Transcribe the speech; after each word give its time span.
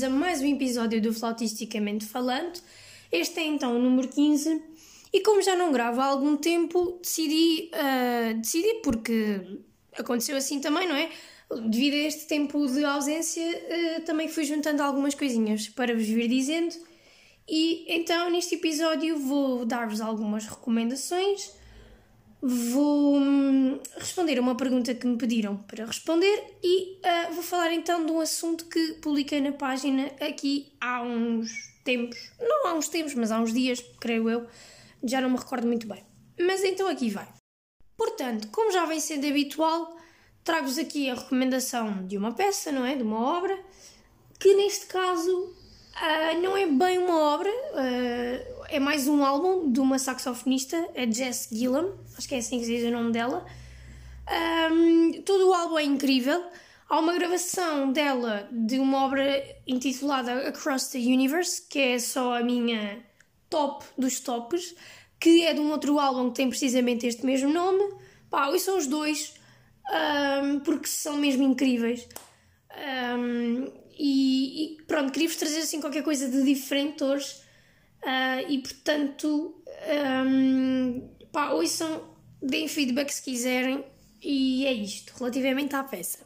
bem-vindos 0.00 0.02
a 0.02 0.08
mais 0.08 0.40
um 0.40 0.46
episódio 0.46 1.00
do 1.02 1.12
Flautisticamente 1.12 2.06
Falando. 2.06 2.58
Este 3.12 3.40
é 3.40 3.46
então 3.46 3.76
o 3.76 3.78
número 3.78 4.08
15 4.08 4.62
e 5.12 5.20
como 5.20 5.42
já 5.42 5.54
não 5.54 5.72
gravo 5.72 6.00
há 6.00 6.06
algum 6.06 6.36
tempo, 6.36 6.98
decidi, 7.02 7.70
uh, 7.74 8.34
decidi 8.34 8.80
porque 8.82 9.40
aconteceu 9.98 10.36
assim 10.36 10.60
também, 10.60 10.88
não 10.88 10.96
é? 10.96 11.10
Devido 11.68 11.94
a 11.94 12.06
este 12.06 12.26
tempo 12.26 12.66
de 12.66 12.84
ausência, 12.84 13.42
uh, 13.42 14.00
também 14.02 14.28
fui 14.28 14.44
juntando 14.44 14.82
algumas 14.82 15.14
coisinhas 15.14 15.68
para 15.68 15.94
vos 15.94 16.06
vir 16.06 16.28
dizendo. 16.28 16.74
E 17.48 17.84
então 17.88 18.30
neste 18.30 18.54
episódio 18.54 19.18
vou 19.18 19.64
dar-vos 19.66 20.00
algumas 20.00 20.46
recomendações 20.46 21.52
Vou 22.42 23.16
hum, 23.16 23.78
responder 23.96 24.38
a 24.38 24.40
uma 24.40 24.56
pergunta 24.56 24.94
que 24.94 25.06
me 25.06 25.18
pediram 25.18 25.58
para 25.58 25.84
responder 25.84 26.58
e 26.62 26.98
uh, 26.98 27.34
vou 27.34 27.42
falar 27.42 27.70
então 27.72 28.04
de 28.06 28.10
um 28.10 28.20
assunto 28.20 28.64
que 28.64 28.94
publiquei 28.94 29.42
na 29.42 29.52
página 29.52 30.06
aqui 30.20 30.72
há 30.80 31.02
uns 31.02 31.50
tempos, 31.84 32.32
não 32.40 32.68
há 32.68 32.74
uns 32.74 32.88
tempos, 32.88 33.14
mas 33.14 33.30
há 33.30 33.38
uns 33.38 33.52
dias, 33.52 33.84
creio 34.00 34.30
eu, 34.30 34.46
já 35.04 35.20
não 35.20 35.28
me 35.28 35.36
recordo 35.36 35.66
muito 35.66 35.86
bem. 35.86 36.02
Mas 36.38 36.64
então 36.64 36.88
aqui 36.88 37.10
vai. 37.10 37.28
Portanto, 37.94 38.48
como 38.48 38.72
já 38.72 38.86
vem 38.86 39.00
sendo 39.00 39.26
habitual, 39.26 39.94
trago-vos 40.42 40.78
aqui 40.78 41.10
a 41.10 41.14
recomendação 41.14 42.06
de 42.06 42.16
uma 42.16 42.32
peça, 42.32 42.72
não 42.72 42.86
é? 42.86 42.96
De 42.96 43.02
uma 43.02 43.36
obra, 43.36 43.58
que 44.38 44.54
neste 44.54 44.86
caso 44.86 45.54
Uh, 45.90 46.40
não 46.40 46.56
é 46.56 46.66
bem 46.66 46.98
uma 46.98 47.18
obra, 47.34 47.50
é 48.70 48.78
mais 48.78 49.08
um 49.08 49.24
álbum 49.24 49.70
de 49.70 49.80
uma 49.80 49.98
saxofonista, 49.98 50.76
a 50.96 51.10
Jess 51.10 51.48
Gillam, 51.52 51.92
acho 52.16 52.28
que 52.28 52.36
é 52.36 52.38
assim 52.38 52.60
que 52.60 52.66
se 52.66 52.76
diz 52.76 52.84
o 52.86 52.92
nome 52.92 53.10
dela. 53.10 53.44
Um, 54.72 55.22
todo 55.22 55.48
o 55.48 55.52
álbum 55.52 55.76
é 55.76 55.82
incrível. 55.82 56.44
Há 56.88 57.00
uma 57.00 57.12
gravação 57.12 57.92
dela 57.92 58.48
de 58.50 58.78
uma 58.78 59.04
obra 59.04 59.44
intitulada 59.66 60.48
Across 60.48 60.90
the 60.90 60.98
Universe, 60.98 61.62
que 61.68 61.80
é 61.80 61.98
só 61.98 62.36
a 62.36 62.42
minha 62.42 63.04
top 63.48 63.84
dos 63.98 64.20
tops, 64.20 64.74
que 65.18 65.44
é 65.44 65.52
de 65.52 65.60
um 65.60 65.72
outro 65.72 65.98
álbum 65.98 66.28
que 66.28 66.36
tem 66.36 66.48
precisamente 66.48 67.06
este 67.06 67.26
mesmo 67.26 67.52
nome. 67.52 67.82
Pá, 68.30 68.56
são 68.58 68.78
os 68.78 68.86
dois, 68.86 69.34
um, 70.44 70.60
porque 70.60 70.86
são 70.86 71.16
mesmo 71.16 71.42
incríveis. 71.42 72.08
Um, 73.18 73.66
e, 73.98 74.76
e 74.76 74.82
pronto, 74.84 75.12
queria-vos 75.12 75.36
trazer 75.36 75.58
assim 75.58 75.80
qualquer 75.80 76.04
coisa 76.04 76.28
de 76.28 76.44
diferente 76.44 77.02
hoje. 77.02 77.49
Uh, 78.02 78.50
e 78.50 78.58
portanto, 78.58 79.62
um, 80.26 81.08
pá, 81.32 81.50
ouçam, 81.50 82.02
deem 82.42 82.68
feedback 82.68 83.10
se 83.10 83.22
quiserem. 83.22 83.84
E 84.22 84.66
é 84.66 84.72
isto, 84.72 85.14
relativamente 85.18 85.74
à 85.74 85.82
peça. 85.82 86.18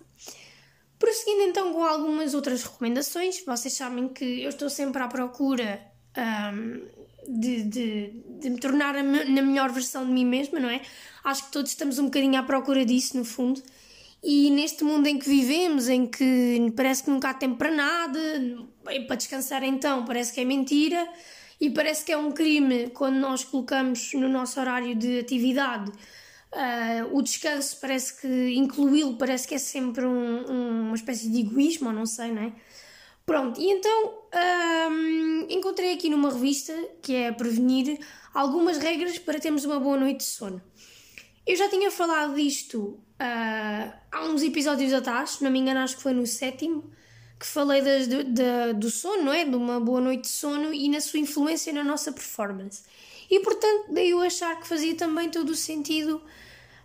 Prosseguindo 0.98 1.42
então 1.42 1.72
com 1.72 1.84
algumas 1.84 2.34
outras 2.34 2.62
recomendações, 2.62 3.44
vocês 3.44 3.75
sabem 3.75 4.08
que 4.08 4.42
eu 4.42 4.48
estou 4.48 4.69
sempre 4.70 5.03
à 5.03 5.06
procura 5.06 5.81
um, 6.16 6.89
de, 7.28 7.62
de, 7.64 8.22
de, 8.41 8.50
me 8.50 8.59
tornar 8.59 8.94
na 9.03 9.42
melhor 9.42 9.70
versão 9.70 10.05
de 10.05 10.12
mim 10.12 10.25
mesma, 10.25 10.59
não 10.59 10.69
é? 10.69 10.81
Acho 11.22 11.44
que 11.47 11.53
todos 11.53 11.70
estamos 11.70 11.98
um 11.98 12.05
bocadinho 12.05 12.38
à 12.38 12.42
procura 12.42 12.84
disso, 12.84 13.16
no 13.16 13.25
fundo. 13.25 13.62
E 14.22 14.50
neste 14.50 14.83
mundo 14.83 15.06
em 15.06 15.19
que 15.19 15.28
vivemos, 15.28 15.88
em 15.88 16.06
que 16.06 16.72
parece 16.75 17.05
que 17.05 17.11
nunca 17.11 17.31
há 17.31 17.34
tempo 17.34 17.56
para 17.56 17.70
nada, 17.70 18.19
para 19.06 19.16
descansar 19.16 19.62
então 19.62 20.05
parece 20.05 20.33
que 20.33 20.41
é 20.41 20.44
mentira 20.44 21.06
e 21.60 21.70
parece 21.70 22.05
que 22.05 22.12
é 22.12 22.16
um 22.16 22.33
crime 22.33 22.91
quando 22.91 23.16
nós 23.16 23.44
colocamos 23.44 24.12
no 24.14 24.28
nosso 24.28 24.60
horário 24.60 24.94
de 24.94 25.19
atividade 25.19 25.91
uh, 26.54 27.16
o 27.16 27.22
descanso, 27.22 27.78
parece 27.81 28.20
que 28.20 28.54
incluí-lo 28.54 29.16
parece 29.16 29.47
que 29.47 29.54
é 29.54 29.59
sempre 29.59 30.04
um, 30.06 30.50
um, 30.50 30.81
uma 30.87 30.97
espécie 30.97 31.31
de 31.31 31.41
egoísmo, 31.41 31.88
ou 31.88 31.94
não 31.94 32.06
sei, 32.06 32.31
não 32.32 32.43
é? 32.43 32.53
Pronto, 33.26 33.59
e 33.59 33.70
então 33.70 34.12
um, 34.91 35.47
encontrei 35.48 35.94
aqui 35.94 36.10
numa 36.10 36.31
revista 36.31 36.75
que 37.00 37.14
é 37.14 37.32
Prevenir 37.32 37.98
algumas 38.34 38.76
regras 38.76 39.19
para 39.19 39.41
termos 39.41 39.64
uma 39.64 39.81
boa 39.81 39.97
noite 39.97 40.19
de 40.19 40.25
sono. 40.25 40.62
Eu 41.47 41.56
já 41.56 41.69
tinha 41.69 41.91
falado 41.91 42.34
disto 42.34 42.78
uh, 42.81 43.93
há 44.12 44.25
uns 44.25 44.43
episódios 44.43 44.93
atrás, 44.93 45.31
se 45.31 45.44
não 45.44 45.50
me 45.50 45.59
engano, 45.59 45.81
acho 45.81 45.97
que 45.97 46.03
foi 46.03 46.12
no 46.12 46.26
sétimo, 46.26 46.91
que 47.44 47.50
falei 47.50 47.82
das, 47.82 48.09
de, 48.09 48.72
do 48.75 48.91
sono, 48.91 49.25
não 49.25 49.32
é? 49.32 49.44
De 49.44 49.55
uma 49.55 49.78
boa 49.78 50.00
noite 50.00 50.22
de 50.22 50.28
sono 50.28 50.72
e 50.72 50.88
na 50.88 50.99
sua 50.99 51.21
influência 51.21 51.75
na 51.75 51.84
nossa 51.84 52.10
performance. 52.10 52.82
E 53.31 53.38
portanto, 53.41 53.93
daí 53.93 54.10
eu 54.10 54.21
achar 54.22 54.59
que 54.59 54.66
fazia 54.66 54.94
também 54.94 55.28
todo 55.28 55.50
o 55.50 55.55
sentido 55.55 56.22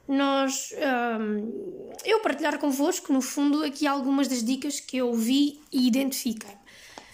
nós. 0.05 0.73
Um, 1.17 1.93
eu 2.03 2.19
partilhar 2.19 2.59
convosco, 2.59 3.13
no 3.13 3.21
fundo, 3.21 3.63
aqui 3.63 3.87
algumas 3.87 4.27
das 4.27 4.43
dicas 4.43 4.81
que 4.81 4.97
eu 4.97 5.13
vi 5.13 5.61
e 5.71 5.87
identifiquei. 5.87 6.57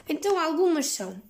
Então, 0.09 0.39
algumas 0.39 0.88
são. 0.88 1.22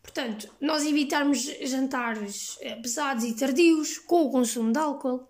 Portanto, 0.00 0.48
nós 0.60 0.86
evitarmos 0.86 1.40
jantares 1.62 2.56
eh, 2.60 2.76
pesados 2.76 3.24
e 3.24 3.34
tardios 3.34 3.98
com 3.98 4.26
o 4.26 4.30
consumo 4.30 4.70
de 4.70 4.78
álcool, 4.78 5.28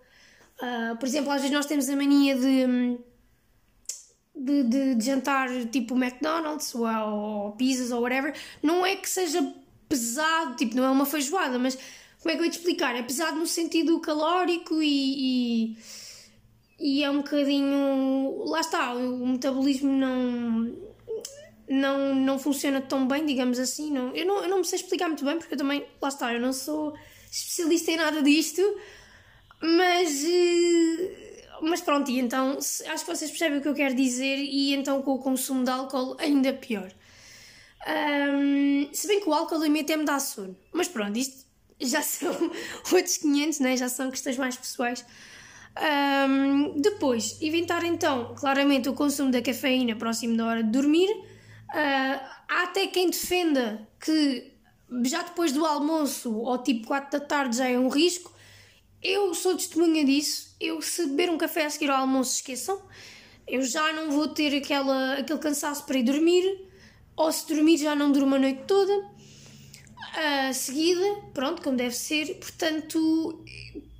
Uh, 0.54 0.96
por 0.98 1.06
exemplo, 1.06 1.32
às 1.32 1.40
vezes 1.40 1.52
nós 1.52 1.66
temos 1.66 1.88
a 1.88 1.96
mania 1.96 2.36
de, 2.36 2.96
de, 4.44 4.62
de, 4.64 4.94
de 4.94 5.04
jantar 5.04 5.48
tipo 5.66 5.94
McDonald's 5.94 6.74
ou, 6.74 6.86
ou 6.86 7.52
pizzas 7.52 7.90
ou 7.90 8.02
whatever. 8.02 8.34
Não 8.62 8.84
é 8.84 8.96
que 8.96 9.08
seja 9.08 9.54
pesado, 9.88 10.56
tipo, 10.56 10.76
não 10.76 10.84
é 10.84 10.90
uma 10.90 11.06
feijoada, 11.06 11.58
mas 11.58 11.78
como 12.20 12.32
é 12.32 12.34
que 12.34 12.40
eu 12.40 12.44
ia 12.44 12.50
te 12.50 12.58
explicar? 12.58 12.96
É 12.96 13.02
pesado 13.02 13.38
no 13.38 13.46
sentido 13.46 14.00
calórico 14.00 14.82
e, 14.82 15.74
e, 15.74 15.76
e 16.78 17.04
é 17.04 17.10
um 17.10 17.18
bocadinho. 17.18 18.44
Lá 18.46 18.60
está, 18.60 18.94
o 18.94 19.26
metabolismo 19.26 19.92
não 19.92 20.84
não, 21.68 22.14
não 22.14 22.38
funciona 22.38 22.80
tão 22.80 23.06
bem, 23.06 23.24
digamos 23.26 23.58
assim. 23.58 23.90
Não, 23.90 24.14
eu, 24.14 24.26
não, 24.26 24.42
eu 24.42 24.48
não 24.48 24.58
me 24.58 24.64
sei 24.64 24.78
explicar 24.78 25.08
muito 25.08 25.24
bem, 25.24 25.38
porque 25.38 25.54
eu 25.54 25.58
também, 25.58 25.84
lá 26.00 26.08
está, 26.08 26.32
eu 26.32 26.40
não 26.40 26.52
sou 26.52 26.94
especialista 27.30 27.90
em 27.90 27.96
nada 27.96 28.22
disto, 28.22 28.62
mas, 29.60 30.24
eh, 30.24 31.33
mas 31.64 31.80
pronto, 31.80 32.10
e 32.10 32.18
então 32.18 32.58
acho 32.58 33.04
que 33.04 33.06
vocês 33.06 33.30
percebem 33.30 33.58
o 33.58 33.62
que 33.62 33.68
eu 33.68 33.74
quero 33.74 33.94
dizer, 33.94 34.36
e 34.36 34.74
então 34.74 35.02
com 35.02 35.12
o 35.12 35.18
consumo 35.18 35.64
de 35.64 35.70
álcool 35.70 36.16
ainda 36.18 36.52
pior. 36.52 36.90
Um, 37.86 38.88
se 38.92 39.06
bem 39.06 39.20
que 39.20 39.28
o 39.28 39.34
álcool 39.34 39.62
a 39.62 39.68
mim 39.68 39.80
até 39.80 39.96
me 39.96 40.04
dá 40.04 40.18
sono, 40.18 40.56
mas 40.72 40.88
pronto, 40.88 41.18
isto 41.18 41.44
já 41.80 42.00
são 42.02 42.32
outros 42.92 43.18
500, 43.18 43.60
né? 43.60 43.76
já 43.76 43.88
são 43.88 44.10
questões 44.10 44.36
mais 44.36 44.56
pessoais. 44.56 45.04
Um, 45.76 46.80
depois, 46.80 47.36
evitar 47.42 47.84
então 47.84 48.34
claramente 48.36 48.88
o 48.88 48.94
consumo 48.94 49.30
da 49.30 49.42
cafeína 49.42 49.96
próximo 49.96 50.36
da 50.36 50.46
hora 50.46 50.62
de 50.62 50.70
dormir. 50.70 51.10
Uh, 51.10 52.20
há 52.48 52.62
até 52.62 52.86
quem 52.86 53.10
defenda 53.10 53.86
que 54.00 54.52
já 55.02 55.22
depois 55.22 55.50
do 55.52 55.66
almoço 55.66 56.32
ou 56.32 56.56
tipo 56.58 56.86
4 56.86 57.18
da 57.18 57.26
tarde 57.26 57.56
já 57.56 57.68
é 57.68 57.78
um 57.78 57.88
risco. 57.88 58.32
Eu 59.04 59.34
sou 59.34 59.54
testemunha 59.54 60.02
disso. 60.02 60.56
Eu, 60.58 60.80
se 60.80 61.06
beber 61.08 61.28
um 61.28 61.36
café 61.36 61.66
a 61.66 61.70
seguir 61.70 61.90
ao 61.90 61.98
almoço, 61.98 62.36
esqueçam. 62.36 62.80
Eu 63.46 63.62
já 63.62 63.92
não 63.92 64.10
vou 64.10 64.28
ter 64.28 64.56
aquela, 64.56 65.18
aquele 65.18 65.38
cansaço 65.38 65.84
para 65.84 65.98
ir 65.98 66.04
dormir. 66.04 66.70
Ou 67.14 67.30
se 67.30 67.46
dormir, 67.46 67.76
já 67.76 67.94
não 67.94 68.10
durmo 68.10 68.34
a 68.34 68.38
noite 68.38 68.62
toda. 68.66 68.92
A 70.14 70.52
seguida, 70.54 71.04
pronto, 71.34 71.60
como 71.60 71.76
deve 71.76 71.94
ser. 71.94 72.34
Portanto, 72.36 73.44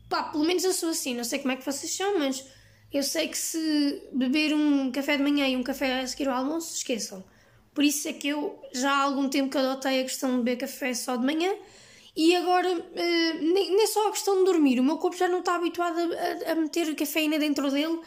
pá, 0.09 0.23
pelo 0.23 0.45
menos 0.45 0.65
eu 0.65 0.73
sou 0.73 0.89
assim. 0.89 1.15
Não 1.15 1.25
sei 1.25 1.39
como 1.39 1.53
é 1.53 1.57
que 1.57 1.67
vocês 1.67 1.95
são, 1.95 2.19
mas 2.19 2.43
eu 2.91 3.03
sei 3.03 3.29
que 3.29 3.37
se 3.37 4.09
beber 4.11 4.55
um 4.55 4.91
café 4.91 5.19
de 5.19 5.23
manhã 5.23 5.47
e 5.47 5.55
um 5.55 5.63
café 5.63 6.01
a 6.01 6.07
seguir 6.07 6.29
ao 6.29 6.37
almoço, 6.37 6.77
esqueçam. 6.77 7.23
Por 7.75 7.85
isso 7.85 8.09
é 8.09 8.13
que 8.15 8.29
eu 8.29 8.59
já 8.73 8.91
há 8.91 9.03
algum 9.03 9.29
tempo 9.29 9.51
que 9.51 9.59
adotei 9.59 10.01
a 10.01 10.05
questão 10.05 10.31
de 10.31 10.37
beber 10.39 10.57
café 10.57 10.95
só 10.95 11.17
de 11.17 11.27
manhã 11.27 11.53
e 12.17 12.37
agora, 12.37 12.73
uh, 12.73 13.35
nem, 13.43 13.77
nem 13.77 13.87
só 13.89 14.09
a 14.09 14.13
questão 14.13 14.39
de 14.39 14.45
dormir, 14.45 14.79
o 14.79 14.85
meu 14.85 14.99
corpo 14.99 15.17
já 15.17 15.27
não 15.27 15.41
está 15.41 15.57
habituado 15.57 15.99
a, 15.99 16.53
a, 16.53 16.55
meter 16.55 16.95
cafeína 16.95 17.39
dentro 17.41 17.69
dele 17.71 18.01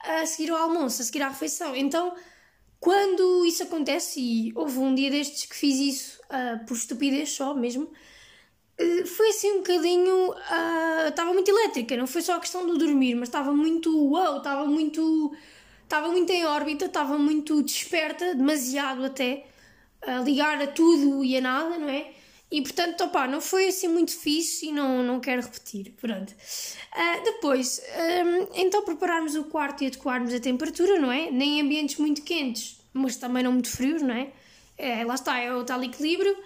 a 0.00 0.26
seguir 0.26 0.50
ao 0.50 0.58
almoço, 0.58 1.00
a 1.00 1.04
seguir 1.04 1.22
à 1.22 1.28
refeição. 1.28 1.76
Então, 1.76 2.12
quando 2.80 3.46
isso 3.46 3.62
acontece, 3.62 4.20
e 4.20 4.52
houve 4.56 4.78
um 4.78 4.92
dia 4.92 5.12
destes 5.12 5.44
que 5.44 5.54
fiz 5.54 5.78
isso 5.78 6.20
uh, 6.24 6.66
por 6.66 6.76
estupidez 6.76 7.30
só 7.30 7.54
mesmo, 7.54 7.84
uh, 7.84 9.06
foi 9.06 9.28
assim 9.28 9.52
um 9.52 9.56
bocadinho. 9.58 10.34
Estava 11.08 11.32
muito 11.32 11.48
elétrica, 11.48 11.96
não 11.96 12.08
foi 12.08 12.22
só 12.22 12.34
a 12.34 12.40
questão 12.40 12.66
do 12.66 12.76
dormir, 12.76 13.14
mas 13.14 13.28
estava 13.28 13.52
muito. 13.52 13.96
Uau, 14.10 14.38
estava 14.38 14.64
muito. 14.66 15.32
Estava 15.84 16.08
muito 16.08 16.30
em 16.32 16.44
órbita, 16.46 16.86
estava 16.86 17.18
muito 17.18 17.62
desperta, 17.62 18.34
demasiado 18.34 19.04
até, 19.04 19.46
a 20.00 20.20
ligar 20.20 20.60
a 20.62 20.66
tudo 20.66 21.22
e 21.22 21.36
a 21.36 21.40
nada, 21.40 21.78
não 21.78 21.88
é? 21.88 22.12
E 22.52 22.60
portanto, 22.60 23.02
opá, 23.04 23.26
não 23.26 23.40
foi 23.40 23.68
assim 23.68 23.88
muito 23.88 24.12
fixe 24.12 24.66
e 24.66 24.72
não, 24.72 25.02
não 25.02 25.18
quero 25.18 25.40
repetir. 25.40 25.94
Pronto. 25.98 26.30
Uh, 26.30 27.24
depois, 27.24 27.80
um, 27.80 28.60
então 28.60 28.84
prepararmos 28.84 29.34
o 29.34 29.44
quarto 29.44 29.82
e 29.82 29.86
adequarmos 29.86 30.34
a 30.34 30.38
temperatura, 30.38 30.98
não 30.98 31.10
é? 31.10 31.30
Nem 31.30 31.58
em 31.58 31.62
ambientes 31.62 31.96
muito 31.96 32.20
quentes, 32.20 32.78
mas 32.92 33.16
também 33.16 33.42
não 33.42 33.52
muito 33.52 33.70
frios, 33.70 34.02
não 34.02 34.14
é? 34.14 34.30
é 34.76 35.02
lá 35.02 35.14
está, 35.14 35.38
é 35.38 35.50
o 35.54 35.64
tal 35.64 35.82
equilíbrio. 35.82 36.36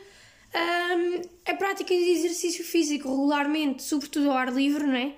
Um, 0.55 1.23
a 1.45 1.55
prática 1.55 1.93
de 1.93 2.11
exercício 2.11 2.65
físico 2.65 3.09
regularmente, 3.11 3.83
sobretudo 3.83 4.31
ao 4.31 4.37
ar 4.37 4.53
livre, 4.53 4.85
não 4.85 4.95
é? 4.95 5.13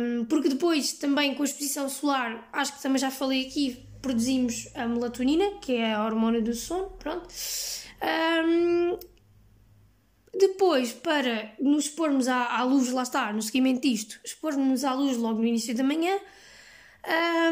Um, 0.00 0.24
porque 0.24 0.48
depois 0.48 0.94
também 0.94 1.34
com 1.34 1.42
a 1.42 1.44
exposição 1.44 1.90
solar, 1.90 2.48
acho 2.54 2.74
que 2.74 2.82
também 2.82 2.98
já 2.98 3.10
falei 3.10 3.46
aqui, 3.46 3.84
produzimos 4.00 4.66
a 4.74 4.88
melatonina, 4.88 5.58
que 5.60 5.76
é 5.76 5.92
a 5.92 6.02
hormona 6.06 6.40
do 6.40 6.54
sono, 6.54 6.88
pronto. 6.98 7.28
Um, 8.02 8.98
depois, 10.38 10.92
para 10.92 11.52
nos 11.60 11.86
expormos 11.86 12.28
à, 12.28 12.58
à, 12.58 12.62
luz, 12.64 12.90
lá 12.90 13.02
está, 13.02 13.32
no 13.32 13.42
seguimento 13.42 13.82
disto, 13.82 14.18
expormos 14.24 14.84
à 14.84 14.92
luz 14.94 15.16
logo 15.16 15.38
no 15.38 15.46
início 15.46 15.74
da 15.74 15.84
manhã 15.84 16.18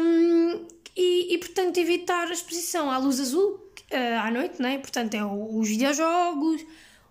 um, 0.01 0.65
e, 0.95 1.33
e, 1.33 1.37
portanto, 1.37 1.77
evitar 1.77 2.27
a 2.27 2.33
exposição 2.33 2.89
à 2.91 2.97
luz 2.97 3.19
azul 3.19 3.51
uh, 3.91 4.19
à 4.21 4.31
noite, 4.31 4.61
não 4.61 4.69
é? 4.69 4.77
Portanto, 4.77 5.13
é 5.13 5.25
os 5.25 5.67
videojogos, 5.67 6.65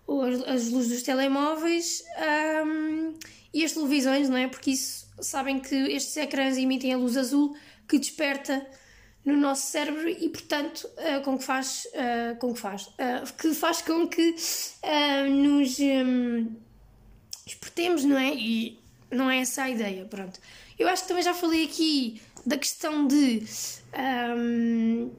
as, 0.07 0.47
as 0.47 0.69
luzes 0.69 0.91
dos 0.91 1.03
telemóveis 1.03 2.03
um, 2.65 3.13
e 3.53 3.63
as 3.63 3.71
televisões, 3.71 4.29
não 4.29 4.37
é? 4.37 4.47
Porque 4.47 4.71
isso, 4.71 5.07
sabem 5.19 5.59
que 5.59 5.75
estes 5.75 6.15
ecrãs 6.17 6.57
emitem 6.57 6.93
a 6.93 6.97
luz 6.97 7.17
azul 7.17 7.55
que 7.87 7.97
desperta 7.97 8.65
no 9.25 9.37
nosso 9.37 9.67
cérebro 9.67 10.09
e 10.09 10.29
portanto 10.29 10.83
uh, 10.83 11.21
com 11.23 11.37
que 11.37 11.43
faz 11.43 11.87
uh, 11.93 12.37
com 12.39 12.53
que 12.53 12.59
faz 12.59 12.87
uh, 12.87 13.33
que 13.37 13.53
faz 13.53 13.81
com 13.81 14.07
que 14.07 14.35
nos 15.29 15.79
um, 15.79 16.51
exportemos 17.45 18.03
não 18.03 18.17
é? 18.17 18.33
E 18.33 18.79
não 19.09 19.29
é 19.29 19.39
essa 19.39 19.63
a 19.63 19.69
ideia 19.69 20.05
pronto. 20.05 20.39
Eu 20.77 20.87
acho 20.89 21.03
que 21.03 21.07
também 21.07 21.23
já 21.23 21.33
falei 21.33 21.65
aqui 21.65 22.21
da 22.45 22.57
questão 22.57 23.07
de 23.07 23.43
um, 24.37 25.11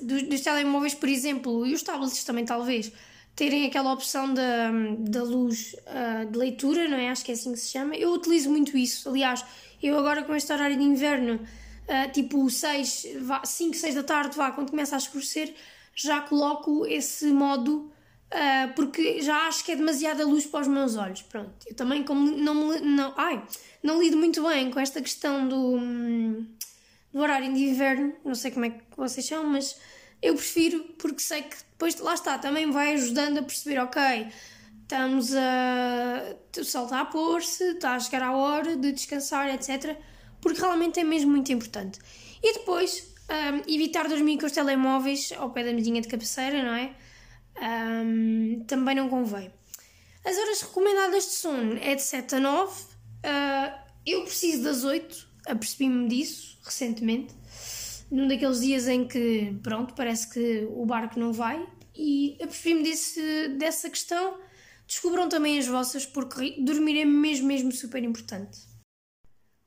dos, 0.00 0.22
dos, 0.24 0.40
telemóveis 0.40 0.94
por 0.94 1.08
exemplo 1.08 1.66
e 1.66 1.74
os 1.74 1.82
tablets 1.82 2.24
também 2.24 2.44
talvez 2.44 2.90
terem 3.36 3.66
aquela 3.66 3.92
opção 3.92 4.32
da, 4.32 4.70
da 4.98 5.22
luz 5.22 5.76
de 6.30 6.38
leitura 6.38 6.88
não 6.88 6.96
é? 6.96 7.10
Acho 7.10 7.24
que 7.24 7.30
é 7.30 7.34
assim 7.34 7.52
que 7.52 7.58
se 7.58 7.70
chama. 7.70 7.94
Eu 7.94 8.12
utilizo 8.12 8.50
muito 8.50 8.76
isso. 8.76 9.08
Aliás 9.08 9.44
eu 9.82 9.98
agora 9.98 10.24
com 10.24 10.34
este 10.34 10.52
horário 10.52 10.76
de 10.76 10.82
inverno 10.82 11.38
uh, 11.88 12.10
tipo 12.12 12.48
6, 12.48 13.06
5, 13.44 13.76
6 13.76 13.94
da 13.94 14.02
tarde, 14.02 14.36
vá, 14.36 14.50
quando 14.50 14.70
começa 14.70 14.94
a 14.94 14.98
escurecer, 14.98 15.54
já 15.94 16.20
coloco 16.22 16.86
esse 16.86 17.26
modo 17.26 17.92
uh, 18.32 18.72
porque 18.74 19.22
já 19.22 19.46
acho 19.48 19.64
que 19.64 19.72
é 19.72 19.76
demasiada 19.76 20.26
luz 20.26 20.46
para 20.46 20.60
os 20.60 20.68
meus 20.68 20.96
olhos. 20.96 21.22
Pronto, 21.22 21.54
eu 21.66 21.74
também, 21.74 22.02
como 22.02 22.36
não, 22.36 22.54
me, 22.54 22.80
não, 22.80 23.14
ai, 23.16 23.42
não 23.82 24.02
lido 24.02 24.16
muito 24.16 24.42
bem 24.46 24.70
com 24.70 24.80
esta 24.80 25.00
questão 25.00 25.48
do, 25.48 25.78
do 27.12 27.20
horário 27.20 27.52
de 27.52 27.60
inverno, 27.60 28.14
não 28.24 28.34
sei 28.34 28.50
como 28.50 28.66
é 28.66 28.70
que 28.70 28.82
vocês 28.96 29.26
são, 29.26 29.44
mas 29.44 29.78
eu 30.22 30.34
prefiro 30.34 30.82
porque 30.98 31.20
sei 31.20 31.42
que 31.42 31.56
depois, 31.72 31.98
lá 31.98 32.14
está, 32.14 32.38
também 32.38 32.70
vai 32.70 32.94
ajudando 32.94 33.38
a 33.38 33.42
perceber, 33.42 33.78
ok, 33.80 34.28
estamos 34.82 35.34
a. 35.34 36.36
o 36.58 36.64
sol 36.64 36.84
está 36.84 37.00
a 37.00 37.04
pôr-se, 37.04 37.64
está 37.64 37.94
a 37.94 38.00
chegar 38.00 38.22
a 38.22 38.36
hora 38.36 38.76
de 38.76 38.92
descansar, 38.92 39.52
etc 39.52 39.96
porque 40.44 40.60
realmente 40.60 41.00
é 41.00 41.04
mesmo 41.04 41.30
muito 41.30 41.50
importante. 41.50 41.98
E 42.42 42.52
depois, 42.52 43.10
um, 43.30 43.72
evitar 43.74 44.06
dormir 44.06 44.38
com 44.38 44.44
os 44.44 44.52
telemóveis 44.52 45.32
ao 45.38 45.50
pé 45.50 45.64
da 45.64 45.72
mesinha 45.72 46.02
de 46.02 46.06
cabeceira, 46.06 46.62
não 46.62 46.74
é? 46.74 46.94
Um, 48.04 48.62
também 48.66 48.94
não 48.94 49.08
convém. 49.08 49.50
As 50.22 50.36
horas 50.36 50.60
recomendadas 50.60 51.24
de 51.24 51.30
sono 51.30 51.78
é 51.80 51.94
de 51.94 52.02
7 52.02 52.34
a 52.34 52.40
9. 52.40 52.72
Uh, 52.72 53.78
eu 54.04 54.24
preciso 54.24 54.64
das 54.64 54.84
8, 54.84 55.28
apercebi-me 55.46 56.08
disso 56.08 56.58
recentemente, 56.62 57.34
num 58.10 58.28
daqueles 58.28 58.60
dias 58.60 58.86
em 58.86 59.08
que, 59.08 59.58
pronto, 59.62 59.94
parece 59.94 60.30
que 60.30 60.68
o 60.70 60.84
barco 60.84 61.18
não 61.18 61.32
vai, 61.32 61.66
e 61.96 62.36
apercebi-me 62.38 62.82
dessa 63.56 63.88
questão. 63.88 64.38
Descubram 64.86 65.26
também 65.26 65.58
as 65.58 65.66
vossas, 65.66 66.04
porque 66.04 66.62
dormir 66.62 67.00
é 67.00 67.06
mesmo, 67.06 67.46
mesmo 67.46 67.72
super 67.72 68.04
importante. 68.04 68.73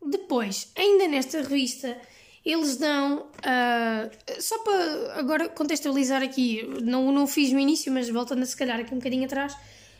Depois, 0.09 0.71
ainda 0.75 1.07
nesta 1.07 1.42
revista, 1.42 2.00
eles 2.45 2.77
dão. 2.77 3.27
Uh, 3.39 4.42
só 4.42 4.57
para 4.59 5.19
agora 5.19 5.50
contextualizar 5.50 6.24
aqui, 6.24 6.63
não, 6.81 7.12
não 7.12 7.27
fiz 7.27 7.51
no 7.51 7.59
início, 7.59 7.92
mas 7.92 8.09
voltando 8.09 8.44
a 8.44 8.45
se 8.45 8.56
calhar 8.56 8.80
aqui 8.80 8.94
um 8.94 8.98
bocadinho 8.98 9.25
atrás, 9.25 9.54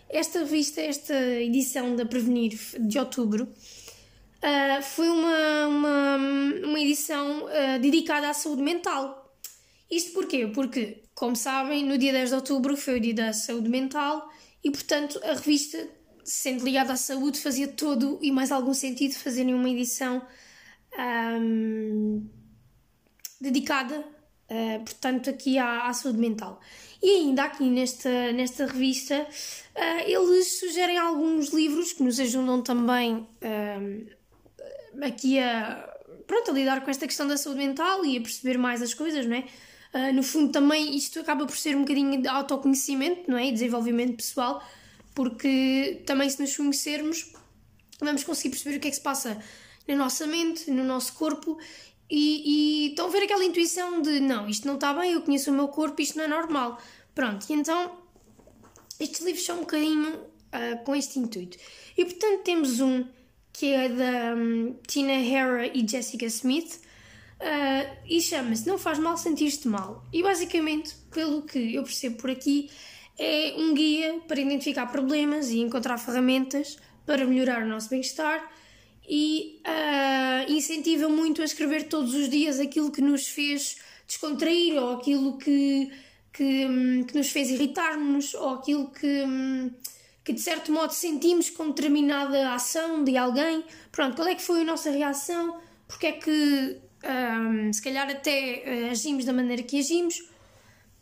esta 0.10 0.40
revista, 0.40 0.80
esta 0.80 1.14
edição 1.14 1.96
da 1.96 2.06
Prevenir 2.06 2.58
de 2.80 2.98
outubro, 2.98 3.44
uh, 3.44 4.82
foi 4.82 5.10
uma, 5.10 5.68
uma, 5.68 6.18
uma 6.64 6.80
edição 6.80 7.44
uh, 7.44 7.80
dedicada 7.82 8.30
à 8.30 8.34
saúde 8.34 8.62
mental. 8.62 9.36
Isto 9.92 10.14
porquê? 10.14 10.48
Porque, 10.48 11.04
como 11.14 11.36
sabem, 11.36 11.84
no 11.84 11.98
dia 11.98 12.14
10 12.14 12.30
de 12.30 12.36
outubro 12.36 12.78
foi 12.78 12.98
o 12.98 13.00
dia 13.02 13.14
da 13.14 13.34
saúde 13.34 13.68
mental 13.68 14.30
e, 14.64 14.72
portanto, 14.72 15.20
a 15.24 15.34
revista 15.34 15.97
sendo 16.28 16.66
ligado 16.66 16.92
à 16.92 16.98
saúde, 16.98 17.40
fazia 17.40 17.70
todo 17.70 18.20
e 18.22 18.32
mais 18.32 18.52
algum 18.52 18.74
sentido 18.74 19.16
fazerem 19.16 19.54
uma 19.54 19.70
edição 19.70 20.22
um, 21.40 22.28
dedicada, 23.40 24.00
uh, 24.00 24.84
portanto, 24.84 25.30
aqui 25.30 25.58
à, 25.58 25.88
à, 25.88 25.94
saúde 25.94 26.20
mental. 26.20 26.60
E 27.02 27.10
ainda 27.12 27.46
aqui 27.46 27.70
nesta, 27.70 28.34
nesta 28.34 28.66
revista, 28.66 29.26
uh, 29.26 30.00
eles 30.06 30.60
sugerem 30.60 30.98
alguns 30.98 31.54
livros 31.54 31.94
que 31.94 32.04
nos 32.04 32.20
ajudam 32.20 32.62
também 32.62 33.26
um, 33.42 35.06
aqui 35.06 35.40
a, 35.40 35.90
pronto, 36.26 36.52
a 36.52 36.54
lidar 36.54 36.84
com 36.84 36.92
esta 36.92 37.08
questão 37.08 37.26
da 37.26 37.38
saúde 37.38 37.60
mental 37.60 38.04
e 38.04 38.18
a 38.18 38.22
perceber 38.22 38.58
mais 38.58 38.82
as 38.82 38.94
coisas, 38.94 39.26
não 39.26 39.38
é? 39.38 39.46
Uh, 39.94 40.14
no 40.14 40.24
fundo, 40.24 40.52
também 40.52 40.94
isto 40.94 41.22
acaba 41.22 41.46
por 41.46 41.56
ser 41.56 41.74
um 41.74 41.82
bocadinho 41.84 42.22
de 42.22 42.28
autoconhecimento, 42.28 43.32
não 43.32 43.38
é? 43.38 43.48
E 43.48 43.52
desenvolvimento 43.54 44.18
pessoal, 44.18 44.62
porque 45.18 46.04
também 46.06 46.30
se 46.30 46.40
nos 46.40 46.56
conhecermos 46.56 47.34
vamos 48.00 48.24
conseguir 48.24 48.52
perceber 48.52 48.78
o 48.78 48.80
que 48.80 48.88
é 48.88 48.92
que 48.92 48.98
se 48.98 49.02
passa 49.02 49.42
na 49.88 49.96
nossa 49.96 50.28
mente, 50.28 50.70
no 50.70 50.84
nosso 50.84 51.14
corpo 51.14 51.58
e, 52.08 52.86
e 52.86 52.90
estão 52.90 53.08
a 53.08 53.10
ver 53.10 53.24
aquela 53.24 53.44
intuição 53.44 54.00
de 54.00 54.20
não, 54.20 54.48
isto 54.48 54.68
não 54.68 54.76
está 54.76 54.94
bem, 54.94 55.14
eu 55.14 55.24
conheço 55.24 55.50
o 55.50 55.56
meu 55.56 55.70
corpo, 55.70 56.00
isto 56.00 56.20
não 56.20 56.26
é 56.26 56.28
normal. 56.28 56.80
Pronto, 57.16 57.48
e 57.50 57.54
então 57.54 57.98
estes 59.00 59.22
livros 59.22 59.44
são 59.44 59.58
um 59.58 59.62
bocadinho 59.62 60.14
uh, 60.18 60.84
com 60.86 60.96
este 60.96 61.18
intuito. 61.18 61.58
E 61.98 62.06
portanto 62.06 62.44
temos 62.44 62.80
um 62.80 63.04
que 63.52 63.74
é 63.74 63.90
da 63.90 64.36
um, 64.36 64.76
Tina 64.86 65.14
Hara 65.14 65.66
e 65.66 65.88
Jessica 65.88 66.28
Smith 66.28 66.76
uh, 67.42 67.98
e 68.08 68.22
chama-se 68.22 68.68
Não 68.68 68.78
Faz 68.78 69.00
Mal 69.00 69.18
Sentir-te 69.18 69.68
Mal. 69.68 70.06
E 70.14 70.22
basicamente, 70.22 70.94
pelo 71.10 71.42
que 71.42 71.74
eu 71.74 71.82
percebo 71.82 72.18
por 72.18 72.30
aqui, 72.30 72.70
é 73.18 73.56
um 73.58 73.74
guia 73.74 74.20
para 74.28 74.40
identificar 74.40 74.86
problemas 74.88 75.50
e 75.50 75.60
encontrar 75.60 75.98
ferramentas 75.98 76.78
para 77.06 77.26
melhorar 77.26 77.64
o 77.64 77.68
nosso 77.68 77.90
bem-estar 77.90 78.52
e 79.08 79.62
uh, 79.66 80.52
incentiva 80.52 81.08
muito 81.08 81.42
a 81.42 81.46
escrever 81.46 81.88
todos 81.88 82.14
os 82.14 82.30
dias 82.30 82.60
aquilo 82.60 82.92
que 82.92 83.02
nos 83.02 83.28
fez 83.28 83.78
descontrair 84.06 84.76
ou 84.82 84.94
aquilo 84.94 85.38
que, 85.38 85.90
que, 86.34 87.06
que 87.08 87.18
nos 87.18 87.30
fez 87.30 87.50
irritar-nos 87.50 88.34
ou 88.34 88.50
aquilo 88.50 88.92
que, 88.92 89.24
que 90.24 90.34
de 90.34 90.42
certo 90.42 90.72
modo 90.72 90.92
sentimos 90.92 91.50
com 91.50 91.70
determinada 91.70 92.54
ação 92.54 93.04
de 93.04 93.16
alguém. 93.18 93.64
Pronto, 93.92 94.16
qual 94.16 94.28
é 94.28 94.36
que 94.36 94.42
foi 94.42 94.62
a 94.62 94.66
nossa 94.66 94.92
reação? 94.92 95.58
Porque 95.88 96.08
é 96.08 96.12
que 96.12 96.78
um, 97.04 97.72
se 97.72 97.82
calhar 97.82 98.10
até 98.10 98.64
uh, 98.66 98.92
agimos 98.92 99.24
da 99.24 99.32
maneira 99.32 99.64
que 99.64 99.80
agimos 99.80 100.27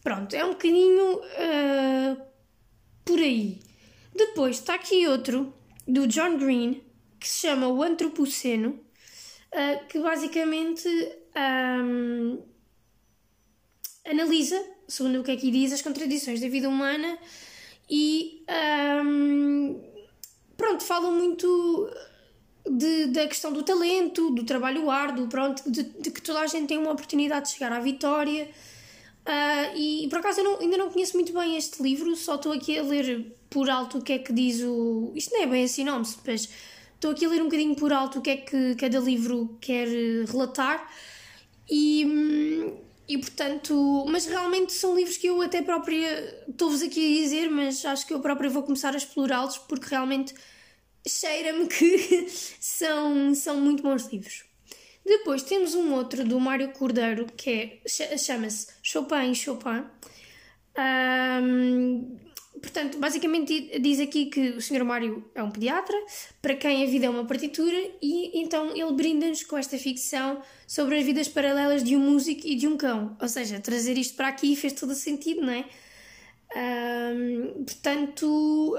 Pronto, 0.05 0.35
é 0.35 0.45
um 0.45 0.49
bocadinho 0.49 1.15
uh, 1.15 2.21
por 3.03 3.17
aí. 3.17 3.59
Depois 4.13 4.57
está 4.59 4.75
aqui 4.75 5.07
outro, 5.07 5.51
do 5.87 6.05
John 6.05 6.37
Green, 6.37 6.83
que 7.19 7.27
se 7.27 7.47
chama 7.47 7.67
O 7.67 7.81
Antropoceno, 7.81 8.69
uh, 8.69 9.87
que 9.89 9.97
basicamente 9.97 10.87
um, 11.83 12.39
analisa, 14.07 14.63
segundo 14.87 15.21
o 15.21 15.23
que 15.23 15.31
aqui 15.31 15.49
diz, 15.49 15.73
as 15.73 15.81
contradições 15.81 16.39
da 16.39 16.49
vida 16.49 16.69
humana 16.69 17.17
e 17.89 18.45
um, 19.03 19.81
pronto, 20.55 20.83
fala 20.83 21.09
muito 21.09 21.89
de, 22.69 23.07
da 23.07 23.27
questão 23.27 23.51
do 23.51 23.63
talento, 23.63 24.29
do 24.29 24.43
trabalho 24.43 24.91
árduo, 24.91 25.27
pronto, 25.27 25.63
de, 25.65 25.81
de 25.81 26.11
que 26.11 26.21
toda 26.21 26.41
a 26.41 26.45
gente 26.45 26.67
tem 26.67 26.77
uma 26.77 26.91
oportunidade 26.91 27.47
de 27.47 27.53
chegar 27.53 27.71
à 27.71 27.79
vitória 27.79 28.47
Uh, 29.25 29.75
e 29.75 30.07
por 30.07 30.19
acaso 30.19 30.41
eu 30.41 30.43
não, 30.43 30.59
ainda 30.59 30.77
não 30.77 30.91
conheço 30.91 31.15
muito 31.15 31.33
bem 31.33 31.57
este 31.57 31.81
livro, 31.81 32.15
só 32.15 32.35
estou 32.35 32.51
aqui 32.51 32.77
a 32.77 32.83
ler 32.83 33.35
por 33.49 33.71
alto 33.71 33.97
o 33.97 34.01
que 34.01 34.13
é 34.13 34.19
que 34.19 34.31
diz 34.31 34.61
o. 34.61 35.11
Isto 35.15 35.33
não 35.33 35.41
é 35.41 35.47
bem 35.47 35.63
assim, 35.63 35.83
não, 35.83 35.97
mas 35.97 36.49
estou 36.93 37.11
aqui 37.11 37.25
a 37.25 37.29
ler 37.29 37.41
um 37.41 37.45
bocadinho 37.45 37.75
por 37.75 37.91
alto 37.91 38.19
o 38.19 38.21
que 38.21 38.29
é 38.29 38.37
que 38.37 38.75
cada 38.75 38.99
livro 38.99 39.57
quer 39.59 39.87
relatar 40.27 40.87
e, 41.67 42.71
e 43.07 43.17
portanto. 43.17 44.05
Mas 44.07 44.27
realmente 44.27 44.73
são 44.73 44.95
livros 44.95 45.17
que 45.17 45.27
eu 45.27 45.41
até 45.41 45.61
própria. 45.61 46.45
Estou-vos 46.47 46.83
aqui 46.83 47.19
a 47.19 47.23
dizer, 47.23 47.49
mas 47.49 47.83
acho 47.83 48.05
que 48.05 48.13
eu 48.13 48.19
própria 48.19 48.49
vou 48.49 48.61
começar 48.61 48.93
a 48.93 48.97
explorá-los 48.97 49.57
porque 49.57 49.87
realmente 49.89 50.35
cheira-me 51.07 51.67
que 51.67 52.27
são, 52.61 53.33
são 53.33 53.59
muito 53.59 53.81
bons 53.81 54.05
livros. 54.11 54.44
Depois 55.05 55.43
temos 55.43 55.75
um 55.75 55.93
outro 55.93 56.25
do 56.25 56.39
Mário 56.39 56.71
Cordeiro 56.71 57.27
que 57.37 57.81
é, 57.85 58.17
chama-se 58.17 58.67
Chopin 58.81 59.35
Chopin. 59.35 59.85
Um, 60.77 62.17
portanto, 62.59 62.97
basicamente 62.97 63.79
diz 63.79 63.99
aqui 63.99 64.25
que 64.25 64.49
o 64.49 64.61
Sr. 64.61 64.83
Mário 64.83 65.29
é 65.35 65.43
um 65.43 65.51
pediatra, 65.51 65.95
para 66.41 66.55
quem 66.55 66.83
a 66.83 66.87
vida 66.87 67.05
é 67.05 67.09
uma 67.09 67.23
partitura, 67.23 67.77
e 68.01 68.41
então 68.41 68.75
ele 68.75 68.91
brinda-nos 68.93 69.43
com 69.43 69.57
esta 69.57 69.77
ficção 69.77 70.41
sobre 70.67 70.97
as 70.97 71.05
vidas 71.05 71.27
paralelas 71.27 71.83
de 71.83 71.95
um 71.95 71.99
músico 71.99 72.41
e 72.45 72.55
de 72.55 72.67
um 72.67 72.75
cão. 72.75 73.15
Ou 73.21 73.29
seja, 73.29 73.59
trazer 73.59 73.97
isto 73.99 74.15
para 74.15 74.29
aqui 74.29 74.55
fez 74.55 74.73
todo 74.73 74.95
sentido, 74.95 75.41
não 75.41 75.53
é? 75.53 75.65
Um, 76.55 77.63
portanto, 77.63 78.75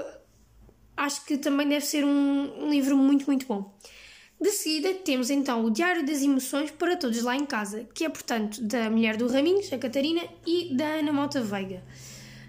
acho 0.97 1.25
que 1.25 1.37
também 1.37 1.67
deve 1.69 1.85
ser 1.85 2.03
um, 2.03 2.65
um 2.65 2.69
livro 2.69 2.97
muito, 2.97 3.25
muito 3.25 3.45
bom. 3.45 3.73
De 4.39 4.51
seguida, 4.51 4.93
temos 4.93 5.31
então 5.31 5.65
o 5.65 5.71
Diário 5.71 6.05
das 6.05 6.21
Emoções 6.21 6.69
para 6.69 6.95
Todos 6.95 7.23
Lá 7.23 7.35
em 7.35 7.45
Casa, 7.45 7.87
que 7.93 8.05
é, 8.05 8.09
portanto, 8.09 8.61
da 8.61 8.87
mulher 8.87 9.17
do 9.17 9.27
Raminhos, 9.27 9.73
a 9.73 9.79
Catarina, 9.79 10.21
e 10.45 10.75
da 10.75 10.85
Ana 10.85 11.11
Mota 11.11 11.41
Veiga. 11.41 11.83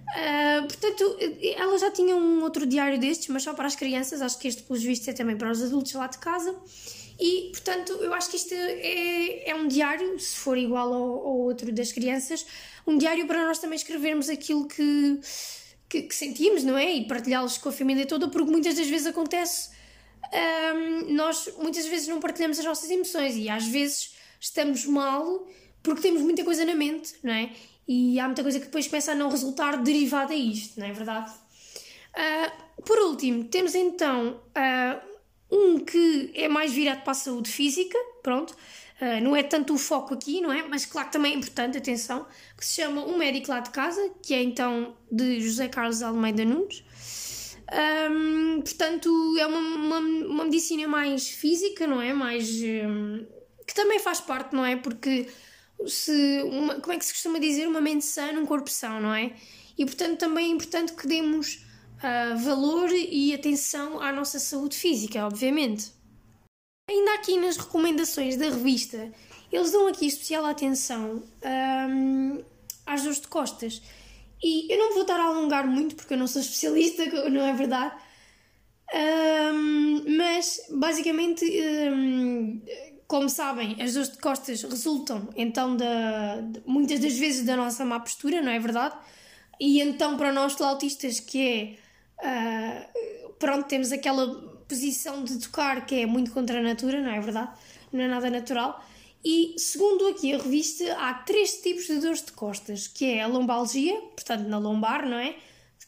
Uh, 0.08 0.66
portanto, 0.66 1.16
ela 1.56 1.78
já 1.78 1.90
tinha 1.90 2.14
um 2.14 2.42
outro 2.42 2.66
diário 2.66 2.98
destes, 2.98 3.28
mas 3.28 3.42
só 3.42 3.54
para 3.54 3.66
as 3.66 3.74
crianças. 3.74 4.20
Acho 4.20 4.38
que 4.38 4.48
este, 4.48 4.62
pelos 4.62 4.82
vistos, 4.82 5.08
é 5.08 5.12
também 5.14 5.36
para 5.36 5.50
os 5.50 5.62
adultos 5.62 5.92
lá 5.94 6.06
de 6.06 6.18
casa. 6.18 6.54
E, 7.18 7.48
portanto, 7.52 7.92
eu 7.94 8.12
acho 8.12 8.30
que 8.30 8.36
isto 8.36 8.52
é, 8.52 9.50
é 9.50 9.54
um 9.54 9.66
diário, 9.66 10.18
se 10.20 10.36
for 10.36 10.58
igual 10.58 10.92
ao, 10.92 11.02
ao 11.02 11.38
outro 11.38 11.72
das 11.72 11.90
crianças, 11.90 12.46
um 12.86 12.98
diário 12.98 13.26
para 13.26 13.44
nós 13.44 13.58
também 13.58 13.76
escrevermos 13.76 14.28
aquilo 14.28 14.68
que, 14.68 15.20
que, 15.88 16.02
que 16.02 16.14
sentimos, 16.14 16.62
não 16.62 16.76
é? 16.76 16.92
E 16.92 17.08
partilhá-los 17.08 17.56
com 17.58 17.70
a 17.70 17.72
família 17.72 18.06
toda, 18.06 18.28
porque 18.28 18.50
muitas 18.50 18.76
das 18.76 18.86
vezes 18.88 19.06
acontece 19.06 19.70
um, 20.32 21.14
nós 21.14 21.48
muitas 21.58 21.86
vezes 21.86 22.08
não 22.08 22.20
partilhamos 22.20 22.58
as 22.58 22.64
nossas 22.64 22.90
emoções 22.90 23.36
e 23.36 23.48
às 23.48 23.66
vezes 23.66 24.14
estamos 24.40 24.84
mal 24.84 25.46
porque 25.82 26.02
temos 26.02 26.22
muita 26.22 26.44
coisa 26.44 26.64
na 26.64 26.74
mente, 26.74 27.14
não 27.22 27.32
é? 27.32 27.50
E 27.86 28.20
há 28.20 28.26
muita 28.26 28.42
coisa 28.42 28.58
que 28.58 28.66
depois 28.66 28.86
começa 28.86 29.12
a 29.12 29.14
não 29.14 29.30
resultar 29.30 29.82
derivada 29.82 30.34
a 30.34 30.36
isto, 30.36 30.78
não 30.78 30.86
é 30.86 30.92
verdade? 30.92 31.32
Uh, 32.14 32.82
por 32.82 32.98
último, 32.98 33.44
temos 33.44 33.74
então 33.74 34.40
uh, 34.48 35.00
um 35.50 35.78
que 35.78 36.30
é 36.34 36.48
mais 36.48 36.72
virado 36.72 37.02
para 37.02 37.12
a 37.12 37.14
saúde 37.14 37.50
física, 37.50 37.96
pronto, 38.22 38.50
uh, 39.00 39.22
não 39.22 39.34
é 39.34 39.42
tanto 39.42 39.72
o 39.72 39.78
foco 39.78 40.12
aqui, 40.12 40.40
não 40.42 40.52
é? 40.52 40.62
Mas 40.68 40.84
claro 40.84 41.06
que 41.06 41.12
também 41.14 41.32
é 41.32 41.36
importante, 41.36 41.78
atenção, 41.78 42.26
que 42.56 42.64
se 42.66 42.82
chama 42.82 43.06
Um 43.06 43.16
Médico 43.16 43.50
Lá 43.50 43.60
de 43.60 43.70
Casa, 43.70 44.10
que 44.22 44.34
é 44.34 44.42
então 44.42 44.94
de 45.10 45.40
José 45.40 45.68
Carlos 45.68 46.02
Almeida 46.02 46.44
Nunes. 46.44 46.84
Portanto, 48.64 49.36
é 49.38 49.46
uma, 49.46 49.58
uma, 49.58 49.98
uma, 49.98 50.44
medicina 50.44 50.88
mais 50.88 51.28
física, 51.28 51.86
não 51.86 52.00
é? 52.00 52.12
Mais. 52.12 52.48
Que 53.66 53.74
também 53.74 53.98
faz 53.98 54.20
parte, 54.20 54.54
não 54.54 54.64
é? 54.64 54.76
Porque 54.76 55.28
se. 55.86 56.42
Uma, 56.44 56.80
como 56.80 56.92
é 56.92 56.98
que 56.98 57.04
se 57.04 57.12
costuma 57.12 57.38
dizer? 57.38 57.68
Uma 57.68 57.80
mente 57.80 58.04
sã 58.04 58.32
num 58.32 58.46
corpo 58.46 58.70
são, 58.70 59.00
não 59.00 59.14
é? 59.14 59.32
E 59.76 59.84
portanto 59.84 60.18
também 60.18 60.46
é 60.46 60.48
importante 60.48 60.92
que 60.92 61.06
demos 61.06 61.64
uh, 61.98 62.36
valor 62.38 62.90
e 62.90 63.32
atenção 63.34 64.00
à 64.00 64.12
nossa 64.12 64.38
saúde 64.38 64.76
física, 64.76 65.24
obviamente. 65.24 65.92
Ainda 66.90 67.14
aqui 67.14 67.38
nas 67.38 67.56
recomendações 67.56 68.36
da 68.36 68.46
revista, 68.46 69.12
eles 69.52 69.70
dão 69.70 69.86
aqui 69.86 70.06
especial 70.06 70.44
atenção 70.46 71.22
um, 71.90 72.42
às 72.86 73.02
dores 73.02 73.20
de 73.20 73.28
costas. 73.28 73.82
E 74.42 74.72
eu 74.72 74.78
não 74.78 74.92
vou 74.92 75.02
estar 75.02 75.18
a 75.18 75.24
alongar 75.24 75.66
muito 75.66 75.96
porque 75.96 76.14
eu 76.14 76.18
não 76.18 76.26
sou 76.26 76.40
especialista, 76.40 77.04
não 77.30 77.44
é 77.44 77.52
verdade? 77.52 77.94
Um, 78.94 80.16
mas 80.16 80.60
basicamente, 80.70 81.44
um, 81.44 82.62
como 83.06 83.28
sabem, 83.28 83.76
as 83.82 83.94
dores 83.94 84.10
de 84.10 84.18
costas 84.18 84.62
resultam 84.62 85.28
então 85.36 85.76
da, 85.76 86.40
de, 86.40 86.62
muitas 86.66 87.00
das 87.00 87.18
vezes 87.18 87.44
da 87.44 87.56
nossa 87.56 87.84
má 87.84 88.00
postura, 88.00 88.40
não 88.40 88.50
é 88.50 88.58
verdade? 88.58 88.96
E 89.60 89.80
então 89.80 90.16
para 90.16 90.32
nós 90.32 90.58
autistas 90.60 91.20
que 91.20 91.78
é 92.22 92.86
uh, 93.26 93.32
pronto, 93.38 93.66
temos 93.66 93.92
aquela 93.92 94.26
posição 94.68 95.24
de 95.24 95.38
tocar 95.38 95.84
que 95.84 96.02
é 96.02 96.06
muito 96.06 96.30
contra 96.32 96.58
a 96.58 96.62
natura, 96.62 97.00
não 97.02 97.10
é 97.10 97.20
verdade? 97.20 97.50
Não 97.92 98.04
é 98.04 98.08
nada 98.08 98.30
natural. 98.30 98.82
E 99.24 99.54
segundo 99.58 100.06
aqui 100.06 100.32
a 100.32 100.38
revista, 100.38 100.96
há 100.98 101.14
três 101.14 101.60
tipos 101.60 101.86
de 101.86 101.98
dores 101.98 102.24
de 102.24 102.32
costas, 102.32 102.86
que 102.86 103.04
é 103.04 103.22
a 103.22 103.26
lombalgia, 103.26 103.94
portanto 104.14 104.46
na 104.46 104.58
lombar, 104.58 105.06
não 105.08 105.18
é? 105.18 105.36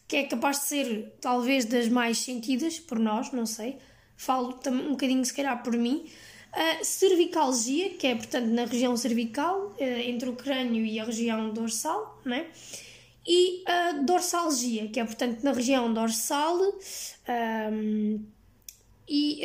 Que 0.09 0.17
é 0.17 0.25
capaz 0.25 0.61
de 0.61 0.65
ser 0.65 1.15
talvez 1.21 1.65
das 1.65 1.89
mais 1.89 2.19
sentidas 2.19 2.81
por 2.81 2.99
nós, 2.99 3.31
não 3.33 3.47
sei. 3.47 3.79
Falo 4.17 4.59
um 4.67 4.91
bocadinho 4.91 5.25
se 5.25 5.33
calhar 5.33 5.63
por 5.63 5.75
mim. 5.77 6.05
A 6.53 6.83
cervicalgia, 6.83 7.91
que 7.91 8.09
é 8.09 8.15
portanto 8.17 8.47
na 8.47 8.65
região 8.65 8.97
cervical, 8.97 9.75
eh, 9.79 10.11
entre 10.11 10.29
o 10.29 10.35
crânio 10.35 10.85
e 10.85 10.99
a 10.99 11.05
região 11.05 11.51
dorsal, 11.51 12.21
não 12.25 12.35
é? 12.35 12.47
E 13.27 13.63
a 13.67 13.93
dorsalgia, 13.93 14.89
que 14.89 14.99
é 14.99 15.05
portanto 15.05 15.43
na 15.43 15.53
região 15.53 15.93
dorsal. 15.95 16.59
Um, 17.73 18.27
e 19.13 19.41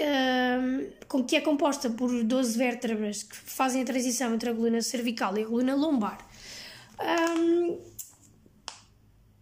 um, 1.12 1.24
que 1.24 1.36
é 1.36 1.41
composta 1.41 1.89
por 1.89 2.24
12 2.24 2.55
vértebras 2.55 3.24
que 3.24 3.36
fazem 3.36 3.81
a 3.81 3.86
transição 3.86 4.31
entre 4.36 4.51
a 4.51 4.53
coluna 4.53 4.79
cervical 4.79 5.36
e 5.36 5.41
a 5.41 5.45
coluna 5.48 5.74
lombar. 5.74 6.19
Um, 7.39 7.79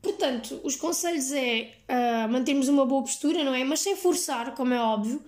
portanto, 0.01 0.61
os 0.63 0.77
conselhos 0.77 1.29
é 1.33 1.73
uh, 1.89 2.31
mantermos 2.31 2.69
uma 2.69 2.85
boa 2.85 3.01
postura, 3.01 3.43
não 3.43 3.53
é? 3.53 3.65
Mas 3.65 3.81
sem 3.81 3.97
forçar, 3.97 4.55
como 4.55 4.73
é 4.73 4.79
óbvio. 4.79 5.21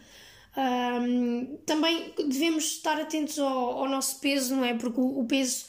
Um, 0.55 1.57
também 1.65 2.13
devemos 2.29 2.63
estar 2.63 2.97
atentos 2.97 3.37
ao, 3.37 3.79
ao, 3.79 3.89
nosso 3.89 4.21
peso, 4.21 4.55
não 4.55 4.63
é? 4.63 4.73
Porque 4.75 5.01
o, 5.01 5.19
o 5.19 5.25
peso 5.25 5.65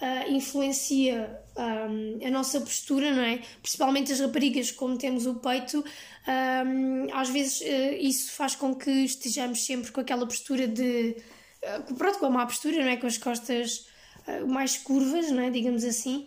uh, 0.00 0.32
influencia 0.32 1.40
um, 1.56 2.26
a 2.26 2.30
nossa 2.30 2.60
postura, 2.60 3.12
não 3.12 3.22
é? 3.22 3.40
Principalmente 3.62 4.12
as 4.12 4.20
raparigas, 4.20 4.70
como 4.70 4.96
temos 4.96 5.26
o 5.26 5.34
peito, 5.34 5.84
um, 6.26 7.14
às 7.14 7.28
vezes 7.28 7.60
uh, 7.60 7.94
isso 8.00 8.32
faz 8.32 8.54
com 8.54 8.74
que 8.74 8.90
estejamos 8.90 9.64
sempre 9.64 9.90
com 9.90 10.00
aquela 10.00 10.26
postura 10.26 10.66
de. 10.66 11.16
Uh, 11.62 11.94
pronto, 11.94 12.18
com 12.18 12.26
a 12.26 12.30
má 12.30 12.46
postura, 12.46 12.78
não 12.78 12.88
é? 12.88 12.96
Com 12.96 13.06
as 13.06 13.18
costas 13.18 13.86
mais 14.46 14.76
curvas, 14.76 15.30
não 15.30 15.42
é? 15.42 15.50
Digamos 15.50 15.84
assim. 15.84 16.26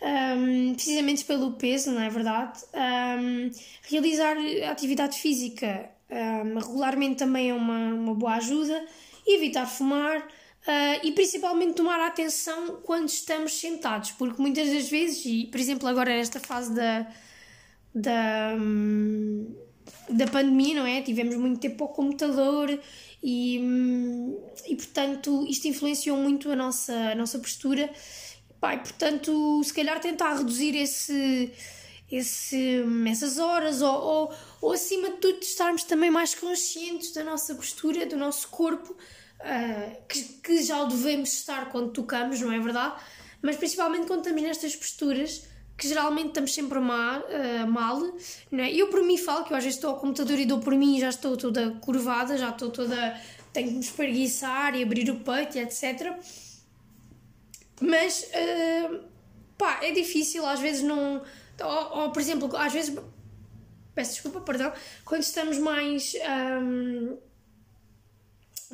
Um, 0.00 0.74
precisamente 0.74 1.24
pelo 1.24 1.52
peso, 1.54 1.90
não 1.90 2.02
é 2.02 2.10
verdade? 2.10 2.60
realizar 3.88 4.36
atividade 4.70 5.18
física 5.18 5.88
regularmente 6.54 7.16
também 7.16 7.50
é 7.50 7.54
uma, 7.54 7.94
uma 7.94 8.14
boa 8.14 8.34
ajuda. 8.34 8.86
Evitar 9.26 9.66
fumar, 9.66 10.28
Uh, 10.64 11.06
e 11.06 11.12
principalmente 11.12 11.74
tomar 11.74 12.00
atenção 12.00 12.80
quando 12.82 13.06
estamos 13.08 13.52
sentados, 13.52 14.12
porque 14.12 14.40
muitas 14.40 14.66
das 14.72 14.88
vezes, 14.88 15.22
e 15.26 15.46
por 15.48 15.60
exemplo 15.60 15.86
agora 15.86 16.16
nesta 16.16 16.40
fase 16.40 16.74
da, 16.74 17.06
da, 17.94 18.56
hum, 18.58 19.54
da 20.08 20.26
pandemia, 20.26 20.76
não 20.76 20.86
é? 20.86 21.02
Tivemos 21.02 21.36
muito 21.36 21.60
tempo 21.60 21.84
ao 21.84 21.90
computador 21.90 22.80
e, 23.22 23.58
hum, 23.62 24.42
e 24.66 24.74
portanto 24.74 25.44
isto 25.46 25.68
influenciou 25.68 26.16
muito 26.16 26.50
a 26.50 26.56
nossa, 26.56 26.94
a 26.94 27.14
nossa 27.14 27.38
postura. 27.38 27.90
E, 28.62 28.78
portanto, 28.78 29.62
se 29.62 29.74
calhar 29.74 30.00
tentar 30.00 30.38
reduzir 30.38 30.74
esse, 30.74 31.52
esse, 32.10 32.82
hum, 32.86 33.06
essas 33.06 33.38
horas 33.38 33.82
ou, 33.82 33.94
ou, 33.94 34.34
ou 34.62 34.72
acima 34.72 35.10
de 35.10 35.16
tudo 35.18 35.42
estarmos 35.42 35.84
também 35.84 36.10
mais 36.10 36.34
conscientes 36.34 37.12
da 37.12 37.22
nossa 37.22 37.54
postura, 37.54 38.06
do 38.06 38.16
nosso 38.16 38.48
corpo 38.48 38.96
uh, 39.40 39.96
que, 40.08 40.22
que, 40.42 40.62
já 40.62 40.82
o 40.82 40.86
devemos 40.86 41.32
estar 41.32 41.70
quando 41.70 41.90
tocamos, 41.90 42.40
não 42.40 42.52
é 42.52 42.58
verdade? 42.58 42.94
Mas 43.42 43.56
principalmente 43.56 44.06
quando 44.06 44.20
estamos 44.20 44.42
nestas 44.42 44.74
posturas 44.74 45.46
que 45.76 45.88
geralmente 45.88 46.28
estamos 46.28 46.54
sempre 46.54 46.78
má, 46.78 47.18
uh, 47.18 47.66
mal. 47.70 48.00
Não 48.50 48.64
é? 48.64 48.72
Eu 48.72 48.88
por 48.88 49.02
mim 49.02 49.18
falo 49.18 49.44
que 49.44 49.52
eu 49.52 49.56
às 49.56 49.64
vezes 49.64 49.76
estou 49.76 49.90
ao 49.90 49.98
computador 49.98 50.38
e 50.38 50.46
dou 50.46 50.60
por 50.60 50.74
mim 50.74 50.96
e 50.96 51.00
já 51.00 51.08
estou 51.08 51.36
toda 51.36 51.72
curvada, 51.80 52.38
já 52.38 52.50
estou 52.50 52.70
toda. 52.70 53.20
tenho 53.52 53.68
que 53.68 53.74
me 53.74 53.80
espreguiçar 53.80 54.74
e 54.74 54.82
abrir 54.82 55.10
o 55.10 55.16
peito 55.20 55.58
e 55.58 55.60
etc. 55.60 56.16
Mas 57.80 58.22
uh, 58.22 59.00
pá, 59.58 59.80
é 59.82 59.90
difícil, 59.90 60.46
às 60.46 60.60
vezes 60.60 60.82
não. 60.82 61.22
Ou, 61.60 61.98
ou, 61.98 62.10
por 62.10 62.20
exemplo, 62.20 62.56
às 62.56 62.72
vezes. 62.72 62.96
Peço 63.94 64.12
desculpa, 64.12 64.40
perdão. 64.40 64.72
Quando 65.04 65.22
estamos 65.22 65.58
mais. 65.58 66.14
Um, 66.62 67.16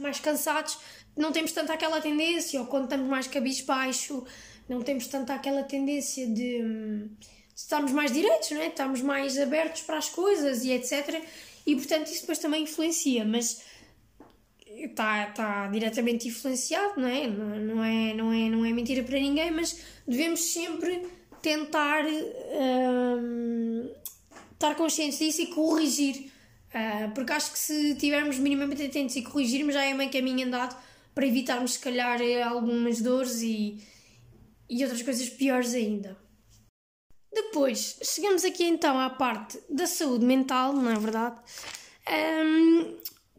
mais 0.00 0.19
cansados, 0.19 0.78
não 1.16 1.33
temos 1.33 1.52
tanto 1.52 1.73
aquela 1.73 2.00
tendência, 2.00 2.61
ou 2.61 2.66
quando 2.66 2.85
estamos 2.85 3.07
mais 3.09 3.26
cabisbaixo, 3.26 4.25
não 4.69 4.83
temos 4.83 5.07
tanto 5.07 5.30
aquela 5.30 5.62
tendência 5.62 6.26
de, 6.26 6.62
hum, 6.62 7.11
estarmos 7.54 7.92
mais 7.92 8.12
direitos, 8.12 8.50
não 8.50 8.61
é? 8.61 8.69
Estamos 8.69 9.02
mais 9.02 9.38
abertos 9.38 9.83
para 9.83 9.99
as 9.99 10.09
coisas 10.09 10.64
e 10.64 10.73
etc. 10.73 11.23
E 11.66 11.75
portanto 11.76 12.07
isso 12.07 12.23
depois 12.23 12.38
também 12.38 12.62
influencia, 12.62 13.25
mas 13.25 13.62
está, 14.66 15.28
está 15.28 15.66
diretamente 15.69 16.28
influenciado, 16.28 17.00
não 17.00 17.09
é? 17.09 17.26
Não, 17.26 17.85
é, 17.85 18.14
não, 18.14 18.33
é, 18.33 18.49
não 18.49 18.64
é 18.64 18.73
mentira 18.73 19.02
para 19.02 19.19
ninguém, 19.19 19.50
mas 19.50 19.78
devemos 20.07 20.40
sempre 20.52 21.07
tentar 21.42 22.04
hum, 22.04 23.90
estar 24.52 24.75
conscientes 24.75 25.19
disso 25.19 25.42
e 25.42 25.47
corrigir 25.49 26.30
Uh, 26.71 27.11
porque 27.15 27.33
acho 27.33 27.53
que 27.53 27.59
se 27.59 27.95
tivermos 27.97 28.39
minimamente 28.39 28.83
atentos 28.83 29.17
e 29.17 29.23
corrigirmos, 29.23 29.75
já 29.75 29.85
é 29.85 29.93
meio 29.93 30.11
caminho 30.11 30.47
andado 30.47 30.77
para 31.15 31.27
evitarmos, 31.27 31.75
se 31.75 31.79
calhar, 31.81 32.21
algumas 32.47 33.00
dores 33.00 33.43
e, 33.43 33.83
e 34.69 34.83
outras 34.85 35.03
coisas 35.03 35.29
piores 35.29 35.75
ainda. 35.75 36.17
Depois, 37.33 37.99
chegamos 38.03 38.45
aqui 38.45 38.65
então 38.65 38.99
à 38.99 39.11
parte 39.11 39.59
da 39.69 39.87
saúde 39.87 40.25
mental, 40.25 40.73
não 40.73 40.91
é 40.91 40.99
verdade? 40.99 41.41
Um, 42.09 42.97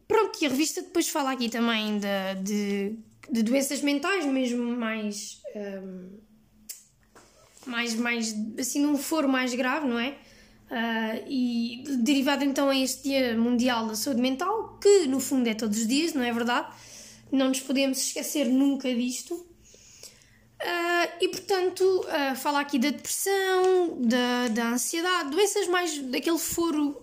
pronto, 0.07 0.37
e 0.41 0.45
a 0.45 0.49
revista 0.49 0.81
depois 0.81 1.09
fala 1.09 1.31
aqui 1.31 1.49
também 1.49 1.99
de, 1.99 2.43
de, 2.43 2.99
de 3.29 3.43
doenças 3.43 3.81
mentais, 3.81 4.25
mesmo 4.25 4.75
mais. 4.75 5.41
Um, 5.55 6.19
mais, 7.65 7.93
mais 7.95 8.35
assim 8.57 8.81
num 8.81 8.97
foro 8.97 9.29
mais 9.29 9.53
grave, 9.53 9.87
não 9.87 9.99
é? 9.99 10.17
Uh, 10.71 11.27
e 11.27 11.83
derivado 11.99 12.45
então 12.45 12.69
a 12.69 12.75
este 12.77 13.03
Dia 13.03 13.37
Mundial 13.37 13.87
da 13.87 13.95
Saúde 13.95 14.21
Mental, 14.21 14.79
que 14.81 15.05
no 15.05 15.19
fundo 15.19 15.49
é 15.49 15.53
todos 15.53 15.77
os 15.77 15.85
dias, 15.85 16.13
não 16.13 16.23
é 16.23 16.31
verdade? 16.31 16.65
Não 17.29 17.49
nos 17.49 17.59
podemos 17.59 17.97
esquecer 17.97 18.45
nunca 18.45 18.87
disto. 18.95 19.33
Uh, 19.33 21.11
e 21.19 21.27
portanto, 21.27 21.81
uh, 21.81 22.35
fala 22.37 22.61
aqui 22.61 22.79
da 22.79 22.89
depressão, 22.89 23.97
da, 23.99 24.47
da 24.47 24.69
ansiedade, 24.69 25.31
doenças 25.31 25.67
mais 25.67 25.97
daquele 26.03 26.39
foro 26.39 27.01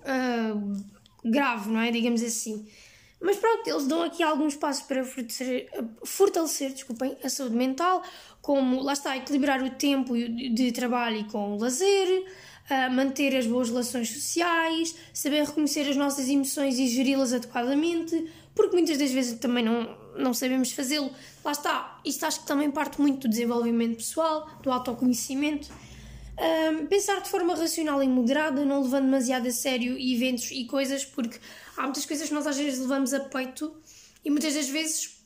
grave, 1.23 1.69
não 1.69 1.81
é? 1.81 1.91
Digamos 1.91 2.23
assim. 2.23 2.67
Mas 3.21 3.37
pronto, 3.37 3.69
eles 3.69 3.87
dão 3.87 4.03
aqui 4.03 4.23
alguns 4.23 4.57
passos 4.57 4.85
para 4.85 5.05
fortalecer, 5.05 5.69
fortalecer 6.05 6.73
desculpem, 6.73 7.19
a 7.23 7.29
saúde 7.29 7.57
mental, 7.57 8.03
como, 8.41 8.81
lá 8.81 8.95
está, 8.95 9.17
equilibrar 9.17 9.63
o 9.63 9.71
tempo 9.71 10.15
de 10.15 10.73
trabalho 10.73 11.27
com 11.27 11.55
o 11.55 11.59
lazer, 11.59 12.25
uh, 12.71 12.93
manter 12.93 13.37
as 13.37 13.47
boas 13.47 13.69
relações 13.69 14.11
sociais, 14.11 14.95
saber 15.13 15.45
reconhecer 15.45 15.89
as 15.89 15.97
nossas 15.97 16.29
emoções 16.29 16.79
e 16.79 16.87
geri-las 16.87 17.33
adequadamente, 17.33 18.31
porque 18.55 18.75
muitas 18.77 18.99
das 18.99 19.11
vezes 19.11 19.39
também 19.39 19.65
não, 19.65 19.97
não 20.17 20.35
sabemos 20.35 20.73
fazê-lo. 20.73 21.11
Lá 21.45 21.53
está, 21.53 22.01
isto 22.05 22.25
acho 22.27 22.41
que 22.41 22.47
também 22.47 22.71
parte 22.71 23.01
muito 23.01 23.21
do 23.21 23.29
desenvolvimento 23.29 23.97
pessoal, 23.97 24.49
do 24.63 24.71
autoconhecimento. 24.71 25.69
Um, 26.41 26.87
pensar 26.87 27.21
de 27.21 27.29
forma 27.29 27.55
racional 27.55 28.01
e 28.03 28.07
moderada, 28.07 28.65
não 28.65 28.83
levando 28.83 29.07
demasiado 29.07 29.49
a 29.49 29.51
sério 29.51 29.99
eventos 29.99 30.51
e 30.53 30.65
coisas, 30.67 31.05
porque 31.05 31.39
há 31.77 31.83
muitas 31.83 32.07
coisas 32.07 32.29
que 32.29 32.35
nós 32.35 32.47
às 32.47 32.57
vezes 32.57 32.79
levamos 32.79 33.13
a 33.13 33.21
peito 33.21 33.75
e 34.25 34.31
muitas 34.31 34.55
das 34.55 34.69
vezes 34.69 35.19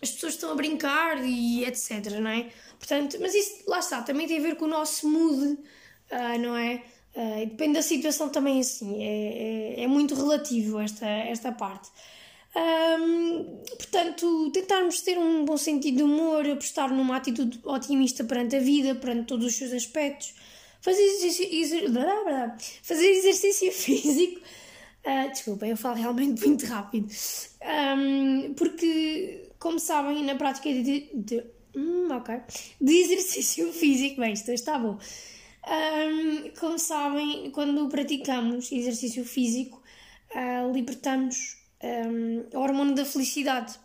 as 0.00 0.10
pessoas 0.10 0.34
estão 0.34 0.52
a 0.52 0.54
brincar 0.54 1.24
e 1.24 1.64
etc, 1.64 2.18
não 2.20 2.30
é? 2.30 2.50
Portanto, 2.78 3.16
mas 3.20 3.34
isso, 3.34 3.64
lá 3.66 3.78
está, 3.78 4.02
também 4.02 4.26
tem 4.28 4.38
a 4.38 4.42
ver 4.42 4.56
com 4.56 4.66
o 4.66 4.68
nosso 4.68 5.08
mood, 5.08 5.58
uh, 6.14 6.38
não 6.38 6.56
é? 6.56 6.82
Uh, 7.14 7.46
depende 7.46 7.74
da 7.74 7.82
situação 7.82 8.28
também 8.28 8.60
assim, 8.60 9.02
é, 9.02 9.80
é, 9.80 9.82
é 9.84 9.86
muito 9.86 10.14
relativo 10.14 10.80
esta, 10.80 11.06
esta 11.06 11.52
parte. 11.52 11.90
Um, 12.56 13.62
portanto, 13.76 14.50
tentarmos 14.52 15.00
ter 15.00 15.18
um 15.18 15.44
bom 15.44 15.56
sentido 15.56 15.96
de 15.96 16.02
humor, 16.04 16.48
apostar 16.48 16.92
numa 16.92 17.16
atitude 17.16 17.58
otimista 17.64 18.22
perante 18.22 18.56
a 18.56 18.60
vida, 18.60 18.94
perante 18.94 19.26
todos 19.26 19.46
os 19.46 19.56
seus 19.56 19.72
aspectos, 19.72 20.34
fazer 20.80 21.02
exercício, 21.02 21.92
fazer 22.82 23.10
exercício 23.10 23.70
físico. 23.74 24.40
Uh, 25.04 25.30
desculpem, 25.30 25.70
eu 25.70 25.76
falo 25.76 25.96
realmente 25.96 26.46
muito 26.46 26.64
rápido. 26.66 27.08
Um, 27.60 28.54
porque, 28.54 29.50
como 29.58 29.78
sabem, 29.80 30.24
na 30.24 30.36
prática 30.36 30.68
de, 30.72 31.10
de, 31.12 31.44
hum, 31.76 32.08
okay, 32.16 32.40
de 32.80 32.92
exercício 32.92 33.70
físico, 33.74 34.20
bem, 34.20 34.32
isto 34.32 34.52
está 34.52 34.78
bom. 34.78 34.98
Um, 35.66 36.50
como 36.58 36.78
sabem, 36.78 37.50
quando 37.50 37.88
praticamos 37.88 38.70
exercício 38.70 39.24
físico, 39.24 39.82
uh, 40.34 40.72
libertamos 40.72 41.56
um, 41.82 42.56
o 42.56 42.60
hormônio 42.60 42.94
da 42.94 43.04
felicidade. 43.04 43.78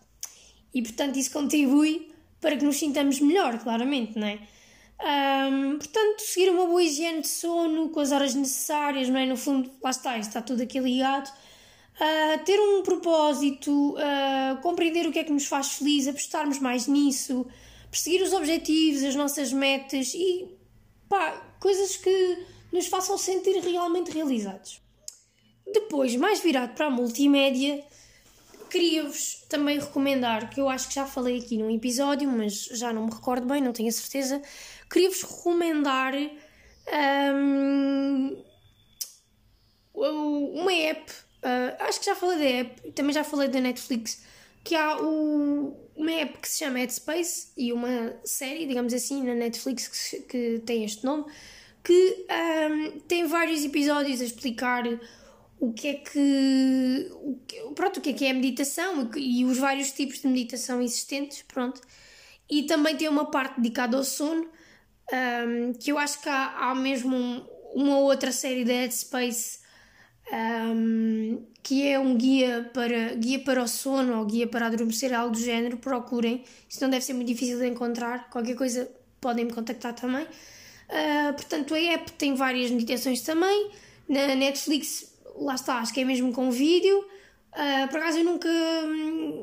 E 0.73 0.81
portanto 0.81 1.17
isso 1.17 1.31
contribui 1.31 2.11
para 2.41 2.55
que 2.57 2.63
nos 2.63 2.77
sintamos 2.77 3.19
melhor, 3.19 3.59
claramente, 3.59 4.17
não 4.17 4.27
é? 4.27 4.39
Um, 5.01 5.77
portanto, 5.77 6.19
seguir 6.19 6.49
uma 6.49 6.65
boa 6.65 6.83
higiene 6.83 7.21
de 7.21 7.27
sono 7.27 7.89
com 7.89 7.99
as 8.01 8.11
horas 8.11 8.35
necessárias, 8.35 9.07
não 9.07 9.19
é? 9.19 9.25
No 9.25 9.37
fundo, 9.37 9.71
lá 9.81 9.89
está, 9.91 10.17
está 10.17 10.41
tudo 10.41 10.63
aqui 10.63 10.79
ligado. 10.79 11.29
Uh, 11.29 12.43
ter 12.45 12.59
um 12.59 12.81
propósito, 12.81 13.95
uh, 13.95 14.61
compreender 14.61 15.05
o 15.07 15.11
que 15.11 15.19
é 15.19 15.23
que 15.23 15.31
nos 15.31 15.45
faz 15.45 15.73
feliz, 15.73 16.07
apostarmos 16.07 16.59
mais 16.59 16.87
nisso, 16.87 17.45
perseguir 17.91 18.21
os 18.21 18.33
objetivos, 18.33 19.03
as 19.03 19.15
nossas 19.15 19.51
metas 19.51 20.13
e 20.13 20.47
pá, 21.09 21.48
coisas 21.59 21.97
que 21.97 22.45
nos 22.71 22.87
façam 22.87 23.17
sentir 23.17 23.59
realmente 23.59 24.11
realizados. 24.11 24.81
Depois, 25.73 26.15
mais 26.15 26.39
virado 26.39 26.73
para 26.73 26.87
a 26.87 26.89
multimédia, 26.89 27.83
queria-vos 28.69 29.45
também 29.49 29.79
recomendar, 29.79 30.49
que 30.49 30.61
eu 30.61 30.69
acho 30.69 30.87
que 30.87 30.95
já 30.95 31.05
falei 31.05 31.39
aqui 31.39 31.57
num 31.57 31.69
episódio, 31.69 32.29
mas 32.29 32.65
já 32.65 32.93
não 32.93 33.05
me 33.05 33.11
recordo 33.11 33.45
bem, 33.45 33.61
não 33.61 33.73
tenho 33.73 33.89
a 33.89 33.91
certeza. 33.91 34.41
Queria-vos 34.89 35.21
recomendar 35.21 36.13
um, 37.33 38.43
uma 39.93 40.73
app, 40.73 41.11
uh, 41.11 41.83
acho 41.83 41.99
que 41.99 42.05
já 42.05 42.15
falei 42.15 42.37
da 42.37 42.45
app, 42.45 42.91
também 42.91 43.13
já 43.13 43.23
falei 43.23 43.47
da 43.47 43.59
Netflix, 43.59 44.23
que 44.63 44.75
há 44.75 44.97
o, 45.01 45.75
uma 45.99 46.13
app 46.13 46.37
que 46.37 46.47
se 46.47 46.59
chama 46.59 46.79
Headspace 46.79 47.49
e 47.57 47.73
uma 47.73 48.15
série, 48.23 48.65
digamos 48.65 48.93
assim, 48.93 49.21
na 49.21 49.35
Netflix 49.35 49.89
que, 49.89 50.21
que 50.21 50.59
tem 50.65 50.85
este 50.85 51.03
nome, 51.03 51.25
que 51.83 52.25
um, 52.71 52.99
tem 53.01 53.27
vários 53.27 53.65
episódios 53.65 54.21
a 54.21 54.23
explicar 54.23 54.85
o 55.59 55.73
que 55.73 55.87
é 55.89 55.93
que, 55.95 57.11
o 57.11 57.37
que, 57.45 57.59
pronto, 57.75 57.97
o 57.97 58.01
que 58.01 58.11
é 58.11 58.13
que 58.13 58.25
é 58.25 58.31
a 58.31 58.33
meditação 58.33 59.11
e, 59.13 59.43
os 59.43 59.57
vários 59.57 59.91
tipos 59.91 60.21
de 60.21 60.27
meditação 60.29 60.81
existentes, 60.81 61.41
pronto. 61.41 61.81
E 62.49 62.63
também 62.63 62.95
tem 62.95 63.09
uma 63.09 63.29
parte 63.29 63.59
dedicada 63.59 63.97
ao 63.97 64.03
sono, 64.05 64.47
um, 65.11 65.73
que 65.73 65.91
eu 65.91 65.97
acho 65.97 66.21
que 66.21 66.29
há, 66.29 66.69
há 66.69 66.75
mesmo 66.75 67.13
um, 67.13 67.45
uma 67.75 67.99
outra 67.99 68.31
série 68.31 68.63
da 68.63 68.71
Headspace 68.71 69.58
um, 70.31 71.41
que 71.63 71.87
é 71.87 71.99
um 71.99 72.15
guia 72.15 72.69
para, 72.73 73.15
guia 73.15 73.39
para 73.39 73.63
o 73.63 73.67
sono 73.67 74.19
ou 74.19 74.25
guia 74.25 74.47
para 74.47 74.67
adormecer, 74.67 75.13
algo 75.13 75.33
do 75.33 75.39
género, 75.39 75.77
procurem. 75.77 76.43
Isso 76.67 76.81
não 76.81 76.89
deve 76.89 77.03
ser 77.03 77.13
muito 77.13 77.27
difícil 77.27 77.59
de 77.59 77.67
encontrar. 77.67 78.29
Qualquer 78.29 78.55
coisa 78.55 78.89
podem 79.19 79.45
me 79.45 79.53
contactar 79.53 79.93
também. 79.93 80.23
Uh, 80.23 81.33
portanto, 81.33 81.73
a 81.73 81.79
app 81.79 82.11
tem 82.13 82.33
várias 82.35 82.71
meditações 82.71 83.21
também. 83.21 83.71
Na 84.07 84.35
Netflix 84.35 85.13
lá 85.35 85.55
está, 85.55 85.75
acho 85.75 85.93
que 85.93 86.01
é 86.01 86.05
mesmo 86.05 86.31
com 86.33 86.51
vídeo. 86.51 86.99
Uh, 87.51 87.87
por 87.89 87.99
acaso 87.99 88.19
eu 88.19 88.23
nunca. 88.23 88.49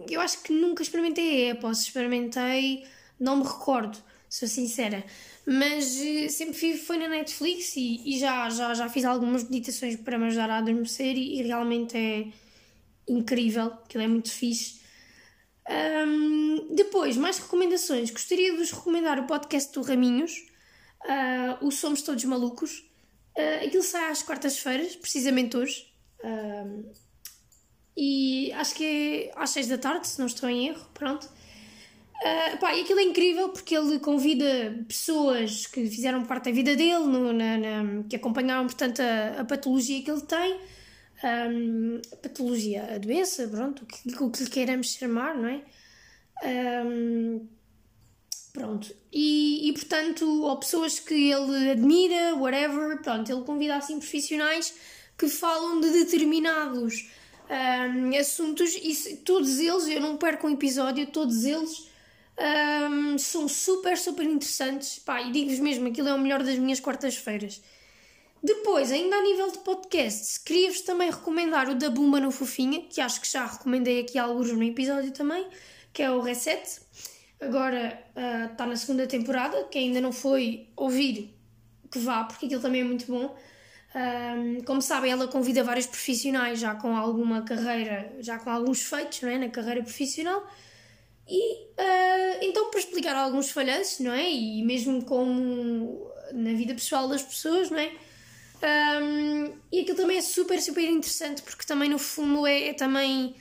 Eu 0.08 0.20
acho 0.20 0.42
que 0.42 0.52
nunca 0.52 0.82
experimentei 0.82 1.48
a 1.48 1.52
app, 1.52 1.66
ou 1.66 1.74
se 1.74 1.82
experimentei, 1.82 2.84
não 3.18 3.36
me 3.38 3.44
recordo, 3.44 3.98
sou 4.28 4.48
sincera. 4.48 5.04
Mas 5.46 5.96
uh, 5.96 6.28
sempre 6.28 6.54
fui, 6.54 6.76
foi 6.76 6.98
na 6.98 7.08
Netflix 7.08 7.76
e, 7.76 8.02
e, 8.04 8.18
já, 8.18 8.50
já, 8.50 8.74
já 8.74 8.88
fiz 8.88 9.04
algumas 9.04 9.44
meditações 9.44 9.96
para 9.96 10.18
me 10.18 10.26
ajudar 10.26 10.50
a 10.50 10.58
adormecer 10.58 11.16
e, 11.16 11.38
e 11.38 11.42
realmente 11.42 11.96
é 11.96 12.32
incrível, 13.08 13.66
aquilo 13.66 14.02
é 14.02 14.08
muito 14.08 14.30
fixe. 14.30 14.80
Um, 15.68 16.74
depois, 16.74 17.16
mais 17.16 17.38
recomendações. 17.38 18.10
Gostaria 18.10 18.52
de 18.52 18.58
vos 18.58 18.70
recomendar 18.70 19.18
o 19.18 19.26
podcast 19.26 19.72
do 19.72 19.82
Raminhos, 19.82 20.46
uh, 21.04 21.64
o 21.64 21.70
Somos 21.70 22.02
Todos 22.02 22.24
Malucos. 22.24 22.80
Uh, 23.36 23.66
aquilo 23.66 23.82
sai 23.82 24.10
às 24.10 24.22
quartas-feiras, 24.22 24.96
precisamente 24.96 25.56
hoje. 25.56 25.92
Uh, 26.20 26.90
e 27.96 28.52
acho 28.52 28.74
que 28.74 28.84
é 28.84 29.32
às 29.36 29.50
seis 29.50 29.68
da 29.68 29.78
tarde, 29.78 30.06
se 30.06 30.18
não 30.18 30.26
estou 30.26 30.48
em 30.48 30.68
erro, 30.68 30.86
pronto. 30.92 31.28
Uh, 32.22 32.56
pá, 32.58 32.74
e 32.74 32.80
aquilo 32.80 33.00
é 33.00 33.02
incrível 33.02 33.50
porque 33.50 33.76
ele 33.76 33.98
convida 33.98 34.84
pessoas 34.88 35.66
que 35.66 35.86
fizeram 35.88 36.24
parte 36.24 36.46
da 36.46 36.50
vida 36.50 36.74
dele, 36.74 37.04
no, 37.04 37.32
na, 37.32 37.58
na, 37.58 38.02
que 38.08 38.16
acompanharam, 38.16 38.64
portanto, 38.64 39.00
a, 39.00 39.40
a, 39.40 39.44
patologia 39.44 40.02
que 40.02 40.10
ele 40.10 40.22
tem. 40.22 40.60
Um, 41.24 42.00
a 42.12 42.16
patologia, 42.16 42.94
a 42.94 42.98
doença, 42.98 43.48
pronto, 43.48 43.82
o 43.82 43.86
que, 43.86 44.22
o 44.22 44.30
que 44.30 44.44
lhe 44.44 44.50
queiramos 44.50 44.88
chamar, 44.88 45.34
não 45.34 45.48
é? 45.48 45.62
Um, 46.44 47.46
Pronto. 48.56 48.90
E, 49.12 49.68
e 49.68 49.72
portanto, 49.74 50.26
ou 50.42 50.56
pessoas 50.56 50.98
que 50.98 51.30
ele 51.30 51.70
admira, 51.72 52.34
whatever, 52.36 53.02
pronto, 53.02 53.30
ele 53.30 53.42
convida 53.42 53.76
assim 53.76 53.98
profissionais 53.98 54.74
que 55.18 55.28
falam 55.28 55.78
de 55.78 55.90
determinados 55.90 57.10
um, 57.50 58.18
assuntos 58.18 58.74
e 58.74 59.16
todos 59.18 59.58
eles, 59.58 59.86
eu 59.88 60.00
não 60.00 60.16
perco 60.16 60.46
um 60.46 60.52
episódio, 60.52 61.06
todos 61.08 61.44
eles 61.44 61.86
um, 62.38 63.18
são 63.18 63.48
super, 63.48 63.96
super 63.96 64.24
interessantes. 64.24 64.98
Pá, 64.98 65.22
e 65.22 65.32
digo-vos 65.32 65.58
mesmo, 65.58 65.88
aquilo 65.88 66.08
é 66.08 66.14
o 66.14 66.18
melhor 66.18 66.42
das 66.42 66.58
minhas 66.58 66.80
quartas-feiras. 66.80 67.62
Depois, 68.42 68.92
ainda 68.92 69.16
a 69.16 69.22
nível 69.22 69.50
de 69.50 69.58
podcasts, 69.58 70.38
queria-vos 70.38 70.82
também 70.82 71.10
recomendar 71.10 71.68
o 71.68 71.74
da 71.74 71.90
Bumba 71.90 72.20
no 72.20 72.30
Fofinha, 72.30 72.82
que 72.82 73.00
acho 73.00 73.20
que 73.20 73.30
já 73.30 73.46
recomendei 73.46 74.00
aqui 74.00 74.18
alguns 74.18 74.52
no 74.52 74.62
episódio 74.62 75.10
também, 75.10 75.46
que 75.92 76.02
é 76.02 76.10
o 76.10 76.20
Reset. 76.20 76.80
Agora 77.40 78.04
está 78.50 78.64
uh, 78.64 78.68
na 78.68 78.76
segunda 78.76 79.06
temporada, 79.06 79.64
que 79.64 79.78
ainda 79.78 80.00
não 80.00 80.12
foi 80.12 80.68
ouvir, 80.76 81.34
que 81.90 81.98
vá, 81.98 82.24
porque 82.24 82.46
aquilo 82.46 82.60
também 82.60 82.82
é 82.82 82.84
muito 82.84 83.06
bom. 83.06 83.36
Um, 83.94 84.62
como 84.64 84.82
sabem, 84.82 85.10
ela 85.10 85.26
convida 85.26 85.64
vários 85.64 85.86
profissionais 85.86 86.58
já 86.60 86.74
com 86.74 86.94
alguma 86.94 87.42
carreira, 87.42 88.14
já 88.20 88.38
com 88.38 88.50
alguns 88.50 88.82
feitos 88.82 89.22
não 89.22 89.30
é? 89.30 89.38
na 89.38 89.48
carreira 89.48 89.82
profissional. 89.82 90.46
E 91.28 91.64
uh, 91.64 92.38
então, 92.42 92.70
para 92.70 92.80
explicar 92.80 93.16
alguns 93.16 93.50
falhanços, 93.50 94.00
não 94.00 94.12
é? 94.12 94.30
E 94.30 94.62
mesmo 94.62 95.04
como 95.04 96.10
na 96.32 96.52
vida 96.52 96.74
pessoal 96.74 97.08
das 97.08 97.22
pessoas, 97.22 97.70
não 97.70 97.78
é? 97.78 97.92
Um, 98.56 99.58
e 99.70 99.80
aquilo 99.80 99.96
também 99.96 100.16
é 100.16 100.22
super, 100.22 100.60
super 100.62 100.84
interessante 100.84 101.42
porque 101.42 101.66
também 101.66 101.90
no 101.90 101.98
fundo 101.98 102.46
é, 102.46 102.68
é 102.68 102.72
também 102.72 103.36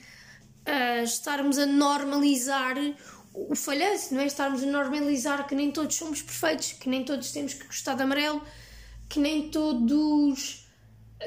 uh, 0.66 1.02
estarmos 1.02 1.58
a 1.58 1.64
normalizar 1.64 2.76
o 3.32 3.54
falhanço, 3.54 4.14
não 4.14 4.20
é? 4.20 4.26
Estarmos 4.26 4.62
a 4.62 4.66
normalizar 4.66 5.46
que 5.46 5.54
nem 5.54 5.70
todos 5.70 5.96
somos 5.96 6.22
perfeitos, 6.22 6.72
que 6.72 6.88
nem 6.88 7.04
todos 7.04 7.32
temos 7.32 7.54
que 7.54 7.66
gostar 7.66 7.94
de 7.94 8.02
amarelo, 8.02 8.42
que 9.08 9.18
nem 9.18 9.50
todos 9.50 10.66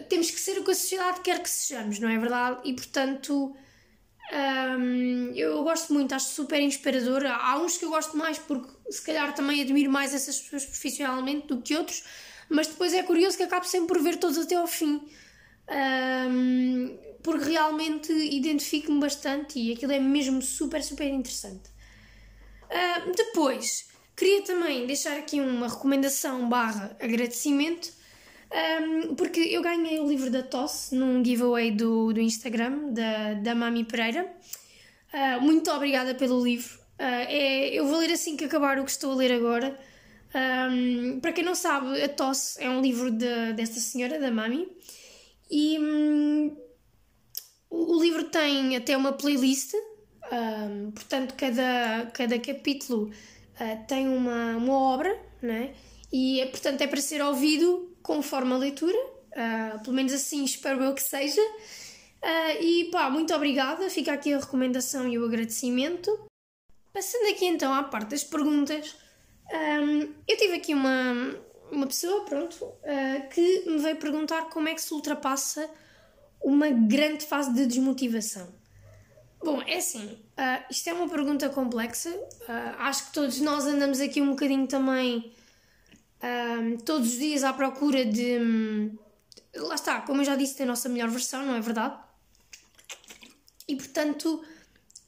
temos 0.07 0.29
que 0.29 0.39
ser 0.39 0.59
o 0.59 0.63
que 0.63 0.71
a 0.71 0.75
sociedade 0.75 1.21
quer 1.21 1.41
que 1.41 1.49
sejamos, 1.49 1.99
não 1.99 2.09
é 2.09 2.17
verdade? 2.17 2.59
E 2.63 2.73
portanto, 2.73 3.55
um, 4.31 5.33
eu 5.35 5.63
gosto 5.63 5.91
muito, 5.93 6.13
acho 6.13 6.29
super 6.29 6.61
inspirador. 6.61 7.25
Há 7.25 7.59
uns 7.59 7.77
que 7.77 7.85
eu 7.85 7.89
gosto 7.89 8.15
mais 8.15 8.37
porque 8.37 8.69
se 8.89 9.01
calhar 9.01 9.33
também 9.33 9.61
admiro 9.61 9.91
mais 9.91 10.13
essas 10.13 10.39
pessoas 10.39 10.65
profissionalmente 10.65 11.47
do 11.47 11.61
que 11.61 11.75
outros, 11.75 12.03
mas 12.47 12.67
depois 12.67 12.93
é 12.93 13.03
curioso 13.03 13.37
que 13.37 13.43
acabo 13.43 13.65
sempre 13.65 13.87
por 13.87 14.03
ver 14.03 14.17
todos 14.17 14.37
até 14.37 14.55
ao 14.55 14.67
fim. 14.67 15.01
Um, 15.69 16.97
porque 17.21 17.49
realmente 17.49 18.11
identifico-me 18.11 18.99
bastante 18.99 19.59
e 19.59 19.73
aquilo 19.73 19.91
é 19.91 19.99
mesmo 19.99 20.41
super, 20.41 20.81
super 20.83 21.07
interessante. 21.07 21.69
Uh, 22.65 23.11
depois, 23.15 23.89
queria 24.15 24.43
também 24.43 24.85
deixar 24.85 25.17
aqui 25.17 25.41
uma 25.41 25.67
recomendação 25.67 26.47
barra 26.47 26.95
agradecimento, 26.99 27.91
um, 28.51 29.15
porque 29.15 29.39
eu 29.39 29.61
ganhei 29.61 29.99
o 29.99 30.07
livro 30.07 30.31
da 30.31 30.41
tosse 30.41 30.95
num 30.95 31.23
giveaway 31.23 31.71
do, 31.71 32.11
do 32.11 32.19
Instagram 32.19 32.91
da, 32.91 33.35
da 33.35 33.53
Mami 33.53 33.83
Pereira. 33.83 34.25
Uh, 35.13 35.41
muito 35.41 35.69
obrigada 35.71 36.15
pelo 36.15 36.43
livro. 36.43 36.77
Uh, 36.99 37.25
é, 37.27 37.69
eu 37.69 37.85
vou 37.85 37.99
ler 37.99 38.11
assim 38.11 38.35
que 38.35 38.45
acabar 38.45 38.79
o 38.79 38.85
que 38.85 38.91
estou 38.91 39.11
a 39.11 39.15
ler 39.15 39.31
agora. 39.31 39.79
Um, 40.33 41.19
para 41.19 41.31
quem 41.31 41.43
não 41.43 41.55
sabe, 41.55 42.01
A 42.01 42.09
Tosse 42.09 42.61
é 42.61 42.69
um 42.69 42.81
livro 42.81 43.11
de, 43.11 43.53
desta 43.53 43.79
senhora, 43.79 44.19
da 44.19 44.29
Mami, 44.29 44.67
e 45.49 45.79
um, 45.79 46.55
o, 47.69 47.99
livro 47.99 48.25
tem 48.25 48.75
até 48.75 48.95
uma 48.95 49.13
playlist 49.13 49.73
um, 50.31 50.91
portanto, 50.91 51.33
cada, 51.35 52.11
cada 52.13 52.37
capítulo 52.37 53.09
uh, 53.09 53.87
tem 53.87 54.07
uma, 54.07 54.55
uma 54.57 54.73
obra, 54.73 55.19
né? 55.41 55.73
e 56.11 56.45
portanto 56.51 56.81
é 56.81 56.87
para 56.87 57.01
ser 57.01 57.21
ouvido 57.21 57.88
conforme 58.09 58.53
a 58.53 58.57
leitura, 58.57 58.97
uh, 58.97 59.83
pelo 59.83 59.95
menos 59.95 60.11
assim 60.11 60.43
espero 60.43 60.83
eu 60.83 60.95
que 60.95 61.03
seja. 61.03 61.39
Uh, 61.39 62.59
e 62.59 62.85
pá, 62.85 63.07
muito 63.07 63.31
obrigada, 63.35 63.87
fica 63.87 64.11
aqui 64.11 64.33
a 64.33 64.39
recomendação 64.39 65.07
e 65.07 65.19
o 65.19 65.25
agradecimento. 65.25 66.09
Passando 66.91 67.29
aqui 67.29 67.45
então 67.45 67.71
à 67.71 67.83
parte 67.83 68.09
das 68.09 68.23
perguntas, 68.23 68.95
um, 69.53 70.11
eu 70.27 70.37
tive 70.37 70.55
aqui 70.55 70.73
uma, 70.73 71.35
uma 71.71 71.85
pessoa, 71.85 72.25
pronto, 72.25 72.65
uh, 72.65 73.29
que 73.29 73.69
me 73.69 73.77
veio 73.77 73.97
perguntar 73.97 74.49
como 74.49 74.67
é 74.67 74.73
que 74.73 74.81
se 74.81 74.91
ultrapassa 74.91 75.69
uma 76.41 76.67
grande 76.67 77.27
fase 77.27 77.53
de 77.53 77.67
desmotivação. 77.67 78.51
Bom, 79.43 79.61
é 79.61 79.77
assim, 79.77 80.03
uh, 80.03 80.65
isto 80.71 80.89
é 80.89 80.93
uma 80.93 81.07
pergunta 81.07 81.47
complexa. 81.49 82.11
Acho 82.79 83.05
que 83.05 83.13
todos 83.13 83.39
nós 83.39 83.67
andamos 83.67 84.01
aqui 84.01 84.19
um 84.19 84.31
bocadinho 84.31 84.65
também, 84.65 85.31
uh, 86.23 86.81
todos 86.83 87.13
os 87.13 87.19
dias 87.19 87.43
à 87.43 87.53
procura 87.53 88.05
de. 88.05 88.39
Um, 88.39 88.97
lá 89.55 89.75
está, 89.75 90.01
como 90.01 90.21
eu 90.21 90.25
já 90.25 90.35
disse, 90.35 90.59
da 90.59 90.65
nossa 90.65 90.89
melhor 90.89 91.09
versão, 91.09 91.45
não 91.45 91.55
é 91.55 91.61
verdade? 91.61 91.97
E 93.67 93.75
portanto, 93.75 94.43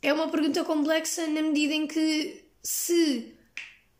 é 0.02 0.14
uma 0.14 0.30
pergunta 0.30 0.64
complexa 0.64 1.28
na 1.28 1.42
medida 1.42 1.74
em 1.74 1.88
que 1.88 2.46
se 2.64 3.36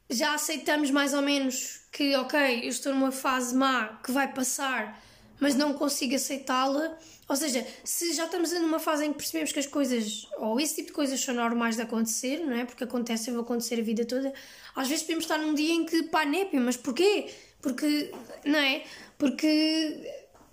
já 0.10 0.34
aceitamos 0.34 0.92
mais 0.92 1.14
ou 1.14 1.22
menos 1.22 1.82
que, 1.92 2.16
ok, 2.16 2.64
eu 2.64 2.70
estou 2.70 2.94
numa 2.94 3.12
fase 3.12 3.56
má 3.56 4.00
que 4.04 4.12
vai 4.12 4.32
passar, 4.32 5.02
mas 5.42 5.56
não 5.56 5.74
consigo 5.74 6.16
aceitá-la 6.16 6.98
ou 7.32 7.38
seja, 7.38 7.66
se 7.82 8.14
já 8.14 8.26
estamos 8.26 8.52
numa 8.52 8.78
fase 8.78 9.06
em 9.06 9.12
que 9.14 9.20
percebemos 9.20 9.54
que 9.54 9.60
as 9.60 9.66
coisas, 9.66 10.28
ou 10.38 10.60
esse 10.60 10.76
tipo 10.76 10.88
de 10.88 10.94
coisas 10.94 11.18
são 11.18 11.34
normais 11.34 11.78
de 11.78 11.82
acontecer, 11.82 12.46
não 12.46 12.58
é? 12.58 12.66
Porque 12.66 12.84
acontecem, 12.84 13.34
vão 13.34 13.44
acontecer 13.44 13.80
a 13.80 13.82
vida 13.82 14.04
toda, 14.04 14.34
às 14.76 14.90
vezes 14.90 15.04
podemos 15.04 15.24
estar 15.24 15.38
num 15.38 15.54
dia 15.54 15.74
em 15.74 15.86
que, 15.86 16.04
pá, 16.04 16.26
népia, 16.26 16.60
mas 16.60 16.76
porquê? 16.76 17.34
Porque, 17.62 18.12
não 18.44 18.60
é? 18.60 18.84
Porque, 19.18 20.12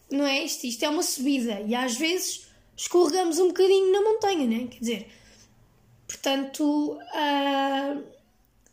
não 0.09 0.25
é? 0.25 0.45
Isto, 0.45 0.69
isto 0.69 0.85
é 0.85 0.89
uma 0.89 1.03
subida 1.03 1.61
e 1.63 1.75
às 1.75 1.97
vezes 1.97 2.47
escorregamos 2.77 3.41
um 3.41 3.49
bocadinho 3.49 3.91
na 3.91 4.01
montanha, 4.01 4.47
não 4.47 4.65
é? 4.65 4.69
Quer 4.69 4.79
dizer, 4.79 5.11
portanto, 6.07 6.93
uh, 6.93 8.05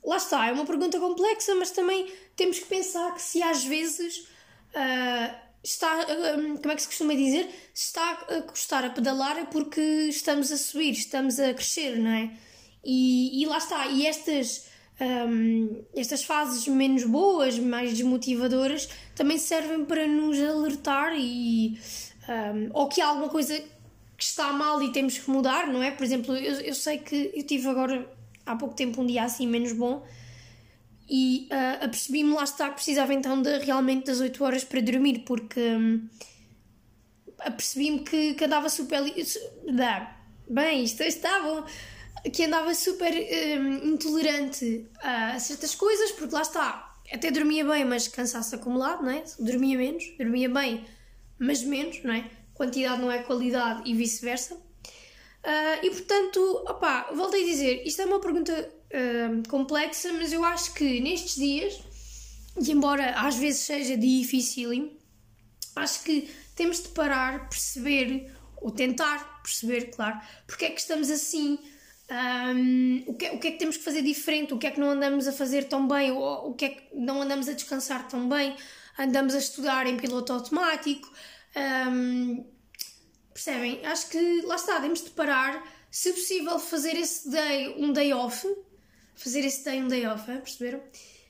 lá 0.03 0.17
está, 0.17 0.45
é 0.45 0.51
uma 0.51 0.67
pergunta 0.67 0.99
complexa, 0.99 1.55
mas 1.55 1.71
também 1.71 2.05
temos 2.35 2.59
que 2.59 2.65
pensar 2.65 3.15
que 3.15 3.21
se 3.23 3.41
às 3.41 3.63
vezes. 3.63 4.27
Uh, 4.75 5.44
está, 5.65 6.05
hum, 6.37 6.57
como 6.57 6.71
é 6.71 6.75
que 6.75 6.81
se 6.81 6.87
costuma 6.87 7.13
dizer? 7.15 7.49
Está 7.73 8.11
a 8.11 8.41
custar 8.43 8.85
a 8.85 8.89
pedalar 8.89 9.37
é 9.37 9.45
porque 9.45 9.81
estamos 9.81 10.51
a 10.51 10.57
subir, 10.57 10.91
estamos 10.91 11.39
a 11.39 11.53
crescer, 11.53 11.97
não 11.97 12.11
é? 12.11 12.31
E, 12.83 13.41
e 13.41 13.45
lá 13.47 13.57
está, 13.57 13.87
e 13.87 14.05
estas, 14.05 14.67
um, 15.01 15.83
estas 15.95 16.23
fases 16.23 16.67
menos 16.67 17.03
boas, 17.03 17.57
mais 17.57 17.91
desmotivadoras, 17.91 18.87
também 19.15 19.39
servem 19.39 19.83
para 19.85 20.07
nos 20.07 20.39
alertar 20.39 21.13
e 21.17 21.79
um, 22.29 22.69
ou 22.71 22.87
que 22.87 23.01
há 23.01 23.07
alguma 23.07 23.29
coisa 23.29 23.59
que 24.17 24.23
está 24.23 24.53
mal 24.53 24.81
e 24.83 24.91
temos 24.91 25.17
que 25.17 25.29
mudar, 25.29 25.67
não 25.67 25.81
é? 25.81 25.89
Por 25.89 26.03
exemplo, 26.03 26.35
eu, 26.37 26.61
eu 26.61 26.75
sei 26.75 26.99
que 26.99 27.31
eu 27.33 27.43
tive 27.43 27.67
agora 27.67 28.07
há 28.45 28.55
pouco 28.55 28.75
tempo 28.75 29.01
um 29.01 29.05
dia 29.07 29.23
assim 29.23 29.47
menos 29.47 29.73
bom 29.73 30.05
e 31.07 31.47
uh, 31.51 31.85
apercebi-me 31.85 32.33
lá 32.33 32.43
está 32.43 32.69
que 32.69 32.75
precisava 32.75 33.13
então 33.13 33.41
de, 33.41 33.59
realmente 33.59 34.05
das 34.05 34.19
8 34.19 34.43
horas 34.43 34.63
para 34.63 34.81
dormir, 34.81 35.19
porque 35.19 35.59
um, 35.59 36.07
apercebi-me 37.39 37.99
que, 37.99 38.33
que 38.33 38.43
andava 38.43 38.69
super. 38.69 39.01
Dá, 39.71 40.17
bem, 40.49 40.83
isto 40.83 41.03
está. 41.03 41.39
Que 42.33 42.45
andava 42.45 42.73
super 42.73 43.13
um, 43.13 43.93
intolerante 43.93 44.87
a 44.99 45.37
certas 45.37 45.75
coisas, 45.75 46.11
porque 46.11 46.33
lá 46.33 46.41
está, 46.41 46.95
até 47.13 47.29
dormia 47.29 47.63
bem, 47.63 47.85
mas 47.85 48.07
cansaço 48.07 48.55
acumulado, 48.55 49.03
não 49.03 49.11
é? 49.11 49.23
Dormia 49.37 49.77
menos, 49.77 50.03
dormia 50.17 50.49
bem, 50.49 50.83
mas 51.37 51.61
menos, 51.63 52.03
não 52.03 52.13
é? 52.13 52.27
Quantidade 52.55 52.99
não 52.99 53.11
é 53.11 53.19
qualidade 53.19 53.83
e 53.85 53.93
vice-versa. 53.93 54.55
Uh, 54.55 55.85
e 55.85 55.89
portanto, 55.91 56.39
opá, 56.67 57.11
voltei 57.13 57.43
a 57.43 57.45
dizer, 57.45 57.85
isto 57.85 58.01
é 58.01 58.05
uma 58.05 58.19
pergunta 58.19 58.67
uh, 58.91 59.49
complexa, 59.49 60.11
mas 60.13 60.31
eu 60.33 60.43
acho 60.43 60.73
que 60.73 60.99
nestes 60.99 61.35
dias, 61.35 61.79
e 62.61 62.71
embora 62.71 63.11
às 63.11 63.35
vezes 63.35 63.61
seja 63.61 63.97
difícil, 63.97 64.91
acho 65.75 66.03
que 66.03 66.29
temos 66.55 66.81
de 66.81 66.89
parar, 66.89 67.49
perceber, 67.49 68.31
ou 68.57 68.71
tentar 68.71 69.41
perceber, 69.41 69.91
claro, 69.91 70.19
porque 70.47 70.65
é 70.65 70.69
que 70.69 70.79
estamos 70.79 71.09
assim, 71.09 71.59
um, 72.09 73.03
o, 73.07 73.13
que, 73.13 73.29
o 73.29 73.39
que 73.39 73.47
é 73.47 73.51
que 73.51 73.59
temos 73.59 73.77
que 73.77 73.83
fazer 73.83 74.01
diferente, 74.01 74.53
o 74.53 74.57
que 74.57 74.67
é 74.67 74.71
que 74.71 74.79
não 74.79 74.91
andamos 74.91 75.27
a 75.27 75.31
fazer 75.31 75.65
tão 75.65 75.87
bem, 75.87 76.11
ou 76.11 76.49
o 76.49 76.53
que 76.53 76.65
é 76.65 76.69
que 76.69 76.95
não 76.95 77.21
andamos 77.21 77.49
a 77.49 77.53
descansar 77.53 78.07
tão 78.07 78.29
bem, 78.29 78.55
andamos 78.97 79.33
a 79.35 79.39
estudar 79.39 79.87
em 79.87 79.97
piloto 79.97 80.31
automático. 80.33 81.11
Um, 81.55 82.45
percebem? 83.33 83.85
Acho 83.85 84.09
que 84.09 84.41
lá 84.41 84.55
está, 84.55 84.79
temos 84.79 85.03
de 85.03 85.09
parar, 85.11 85.63
se 85.91 86.11
possível, 86.13 86.59
fazer 86.59 86.95
esse 86.95 87.29
day 87.29 87.75
um 87.77 87.91
day 87.91 88.13
off, 88.13 88.47
fazer 89.15 89.45
esse 89.45 89.63
day 89.63 89.81
um 89.81 89.87
day 89.87 90.05
off, 90.05 90.29
é? 90.29 90.37
perceberam? 90.37 90.81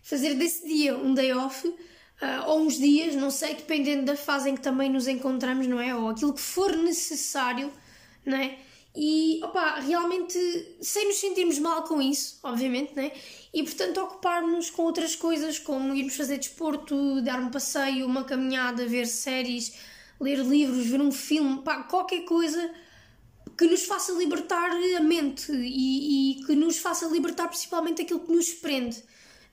Fazer 0.02 0.36
desse 0.36 0.68
dia 0.68 0.96
um 0.98 1.14
day 1.14 1.34
off, 1.34 1.68
uh, 1.68 1.76
ou 2.48 2.62
uns 2.62 2.78
dias, 2.78 3.16
não 3.16 3.32
sei, 3.32 3.56
dependendo 3.56 4.06
da 4.06 4.16
fase 4.16 4.50
em 4.50 4.56
que 4.56 4.62
também 4.62 4.90
nos 4.90 5.08
encontramos, 5.08 5.68
não 5.68 5.80
é? 5.80 5.96
Ou 5.96 6.10
aquilo 6.10 6.34
que 6.34 6.42
for 6.42 6.76
necessário, 6.76 7.72
não 8.26 8.38
é? 8.38 8.58
E, 8.96 9.42
opa, 9.44 9.82
realmente, 9.82 10.38
sem 10.80 11.08
nos 11.08 11.18
sentirmos 11.18 11.60
mal 11.60 11.84
com 11.84 12.02
isso, 12.02 12.40
obviamente, 12.44 12.96
né? 12.96 13.12
E, 13.54 13.62
portanto, 13.64 13.98
ocupar-nos 13.98 14.70
com 14.70 14.84
outras 14.84 15.16
coisas, 15.16 15.60
como 15.60 15.94
irmos 15.94 16.16
fazer 16.16 16.38
desporto, 16.38 17.22
dar 17.22 17.40
um 17.40 17.50
passeio, 17.50 18.06
uma 18.06 18.24
caminhada, 18.24 18.86
ver 18.86 19.06
séries, 19.06 19.76
ler 20.20 20.40
livros, 20.40 20.86
ver 20.86 21.02
um 21.02 21.12
filme, 21.12 21.62
pá, 21.62 21.84
qualquer 21.84 22.22
coisa 22.22 22.72
que 23.58 23.66
nos 23.66 23.86
faça 23.86 24.12
libertar 24.14 24.72
a 24.72 25.00
mente 25.00 25.52
e, 25.52 26.40
e, 26.40 26.46
que 26.46 26.56
nos 26.56 26.78
faça 26.78 27.08
libertar 27.08 27.48
principalmente 27.48 28.02
aquilo 28.02 28.20
que 28.20 28.32
nos 28.32 28.50
prende, 28.54 29.02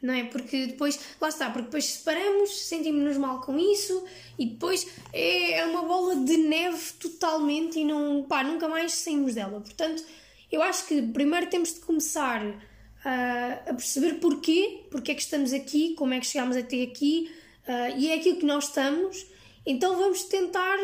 não 0.01 0.12
é? 0.12 0.25
Porque 0.25 0.67
depois, 0.67 0.99
lá 1.21 1.29
está, 1.29 1.49
porque 1.51 1.67
depois 1.67 1.85
separamos, 1.85 2.67
sentimos-nos 2.69 3.17
mal 3.17 3.41
com 3.41 3.59
isso 3.59 4.05
e 4.38 4.47
depois 4.47 4.87
é, 5.12 5.61
é 5.61 5.65
uma 5.67 5.83
bola 5.83 6.17
de 6.17 6.37
neve 6.37 6.93
totalmente 6.99 7.79
e 7.79 7.85
não, 7.85 8.25
pá, 8.25 8.43
nunca 8.43 8.69
mais 8.69 8.93
saímos 8.93 9.35
dela. 9.35 9.61
Portanto, 9.61 10.05
eu 10.51 10.62
acho 10.62 10.87
que 10.87 11.01
primeiro 11.01 11.49
temos 11.49 11.75
de 11.75 11.81
começar 11.81 12.45
uh, 12.45 13.71
a 13.71 13.75
perceber 13.75 14.15
porquê, 14.15 14.85
porque 14.91 15.12
é 15.12 15.15
que 15.15 15.23
estamos 15.23 15.53
aqui, 15.53 15.95
como 15.95 16.12
é 16.12 16.21
que 16.21 16.27
chegámos 16.27 16.57
até 16.57 16.83
aqui 16.83 17.31
uh, 17.69 17.99
e 17.99 18.11
é 18.11 18.15
aquilo 18.15 18.38
que 18.38 18.47
nós 18.47 18.65
estamos. 18.65 19.27
Então 19.65 19.97
vamos 19.97 20.25
tentar 20.25 20.77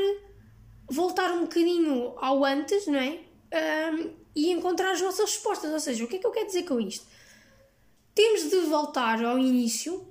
voltar 0.88 1.30
um 1.32 1.42
bocadinho 1.42 2.14
ao 2.16 2.44
antes, 2.44 2.86
não 2.86 2.98
é? 2.98 3.20
Um, 3.92 4.10
e 4.34 4.50
encontrar 4.50 4.92
as 4.92 5.00
nossas 5.00 5.30
respostas. 5.30 5.72
Ou 5.72 5.80
seja, 5.80 6.04
o 6.04 6.08
que 6.08 6.16
é 6.16 6.18
que 6.18 6.26
eu 6.26 6.30
quero 6.30 6.46
dizer 6.46 6.62
com 6.64 6.80
isto? 6.80 7.06
Temos 8.14 8.50
de 8.50 8.60
voltar 8.60 9.24
ao 9.24 9.38
início 9.38 10.06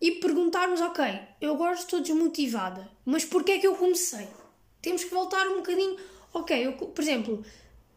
e 0.00 0.12
perguntarmos, 0.12 0.80
ok, 0.80 1.04
eu 1.40 1.54
agora 1.54 1.74
estou 1.74 2.00
desmotivada, 2.00 2.90
mas 3.04 3.24
porquê 3.24 3.52
é 3.52 3.58
que 3.58 3.66
eu 3.66 3.74
comecei? 3.74 4.28
Temos 4.82 5.04
que 5.04 5.10
voltar 5.14 5.46
um 5.48 5.56
bocadinho, 5.56 5.96
ok, 6.32 6.66
eu, 6.66 6.72
por 6.72 7.02
exemplo, 7.02 7.44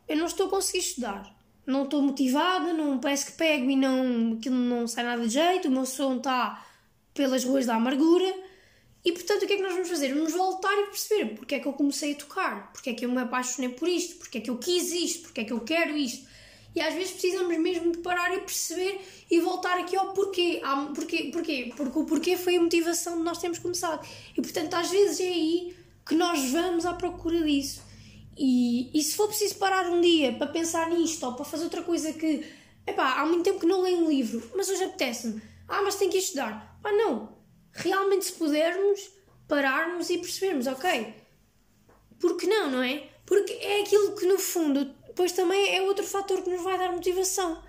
eu 0.07 0.15
não 0.15 0.25
estou 0.25 0.47
a 0.47 0.49
conseguir 0.49 0.79
estudar, 0.79 1.35
não 1.65 1.83
estou 1.83 2.01
motivada, 2.01 2.71
não 2.71 2.97
parece 2.97 3.25
que 3.25 3.31
pego 3.33 3.69
e 3.69 3.75
não, 3.75 4.37
aquilo 4.37 4.55
não 4.55 4.87
sai 4.87 5.03
nada 5.03 5.21
de 5.21 5.33
jeito, 5.33 5.67
o 5.67 5.71
meu 5.71 5.85
som 5.85 6.15
está 6.15 6.65
pelas 7.13 7.43
ruas 7.43 7.65
da 7.65 7.75
amargura. 7.75 8.46
E 9.07 9.13
portanto, 9.13 9.43
o 9.43 9.47
que 9.47 9.53
é 9.53 9.55
que 9.55 9.63
nós 9.63 9.71
vamos 9.71 9.87
fazer? 9.87 10.13
Vamos 10.13 10.33
voltar 10.33 10.73
e 10.79 10.87
perceber 10.87 11.33
porque 11.35 11.55
é 11.55 11.59
que 11.61 11.65
eu 11.65 11.71
comecei 11.71 12.11
a 12.11 12.15
tocar, 12.15 12.73
porque 12.73 12.89
é 12.89 12.93
que 12.93 13.05
eu 13.05 13.09
me 13.09 13.21
apaixonei 13.21 13.69
por 13.69 13.87
isto, 13.87 14.17
porque 14.17 14.39
é 14.39 14.41
que 14.41 14.49
eu 14.49 14.57
quis 14.57 14.91
isto, 14.91 15.21
porque 15.21 15.39
é 15.39 15.43
que 15.45 15.53
eu 15.53 15.61
quero 15.61 15.95
isto. 15.95 16.27
E 16.75 16.81
às 16.81 16.93
vezes 16.93 17.11
precisamos 17.11 17.57
mesmo 17.57 17.93
de 17.93 17.99
parar 17.99 18.35
e 18.35 18.41
perceber 18.41 18.99
e 19.31 19.39
voltar 19.39 19.79
aqui 19.79 19.95
ao 19.95 20.11
porquê. 20.11 20.61
porquê, 20.93 21.29
porquê? 21.31 21.73
Porque 21.73 21.99
o 21.99 22.03
porquê 22.03 22.35
foi 22.35 22.57
a 22.57 22.61
motivação 22.61 23.17
de 23.17 23.23
nós 23.23 23.37
termos 23.37 23.59
começado. 23.59 24.05
E 24.37 24.41
portanto, 24.41 24.73
às 24.73 24.89
vezes 24.89 25.21
é 25.21 25.29
aí 25.29 25.73
que 26.05 26.13
nós 26.13 26.51
vamos 26.51 26.85
à 26.85 26.93
procura 26.93 27.41
disso. 27.45 27.81
E, 28.37 28.91
e 28.93 29.01
se 29.01 29.15
for 29.15 29.29
preciso 29.29 29.55
parar 29.55 29.89
um 29.89 30.01
dia 30.01 30.33
para 30.33 30.47
pensar 30.47 30.89
nisto 30.89 31.25
ou 31.25 31.33
para 31.33 31.45
fazer 31.45 31.63
outra 31.63 31.81
coisa 31.81 32.11
que. 32.11 32.43
Epá, 32.85 33.21
há 33.21 33.25
muito 33.25 33.45
tempo 33.45 33.61
que 33.61 33.65
não 33.65 33.83
leio 33.83 33.99
um 33.99 34.09
livro, 34.09 34.51
mas 34.53 34.67
hoje 34.67 34.83
apetece-me. 34.83 35.41
Ah, 35.65 35.81
mas 35.81 35.95
tenho 35.95 36.11
que 36.11 36.17
estudar. 36.17 36.77
Ah, 36.83 36.91
não. 36.91 37.36
Realmente, 37.71 38.25
se 38.25 38.33
pudermos, 38.33 39.09
pararmos 39.47 40.09
e 40.09 40.17
percebermos, 40.17 40.67
ok. 40.67 41.13
Porque 42.19 42.47
não, 42.47 42.71
não 42.71 42.83
é? 42.83 43.07
Porque 43.25 43.53
é 43.53 43.81
aquilo 43.81 44.15
que, 44.15 44.25
no 44.25 44.39
fundo, 44.39 44.85
depois 45.07 45.31
também 45.31 45.75
é 45.75 45.81
outro 45.81 46.05
fator 46.05 46.41
que 46.41 46.49
nos 46.49 46.63
vai 46.63 46.77
dar 46.77 46.91
motivação, 46.91 47.61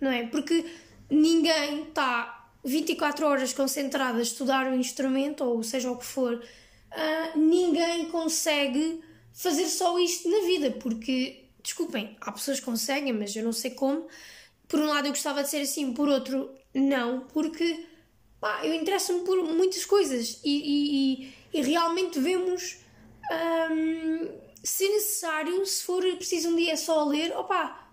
não 0.00 0.10
é? 0.10 0.26
Porque 0.26 0.64
ninguém 1.10 1.84
está 1.84 2.50
24 2.64 3.26
horas 3.26 3.52
concentrado 3.52 4.18
a 4.18 4.22
estudar 4.22 4.66
um 4.66 4.78
instrumento, 4.78 5.44
ou 5.44 5.62
seja 5.62 5.90
o 5.90 5.98
que 5.98 6.04
for, 6.04 6.34
uh, 6.34 7.38
ninguém 7.38 8.06
consegue 8.06 9.02
fazer 9.32 9.66
só 9.66 9.98
isto 9.98 10.30
na 10.30 10.46
vida, 10.46 10.70
porque, 10.70 11.44
desculpem, 11.62 12.16
há 12.20 12.32
pessoas 12.32 12.58
que 12.58 12.66
conseguem, 12.66 13.12
mas 13.12 13.36
eu 13.36 13.44
não 13.44 13.52
sei 13.52 13.72
como. 13.72 14.06
Por 14.66 14.80
um 14.80 14.86
lado 14.86 15.06
eu 15.06 15.12
gostava 15.12 15.42
de 15.42 15.50
ser 15.50 15.60
assim, 15.60 15.92
por 15.92 16.08
outro, 16.08 16.50
não, 16.72 17.20
porque 17.32 17.84
pá, 18.44 18.60
eu 18.62 18.74
interesso-me 18.74 19.20
por 19.20 19.42
muitas 19.42 19.86
coisas 19.86 20.38
e, 20.44 21.24
e, 21.24 21.34
e 21.58 21.62
realmente 21.62 22.20
vemos 22.20 22.76
hum, 23.70 24.28
se 24.62 24.86
necessário, 24.86 25.64
se 25.64 25.82
for 25.82 26.02
preciso 26.16 26.50
um 26.50 26.56
dia 26.56 26.76
só 26.76 27.06
ler, 27.06 27.34
opá, 27.34 27.90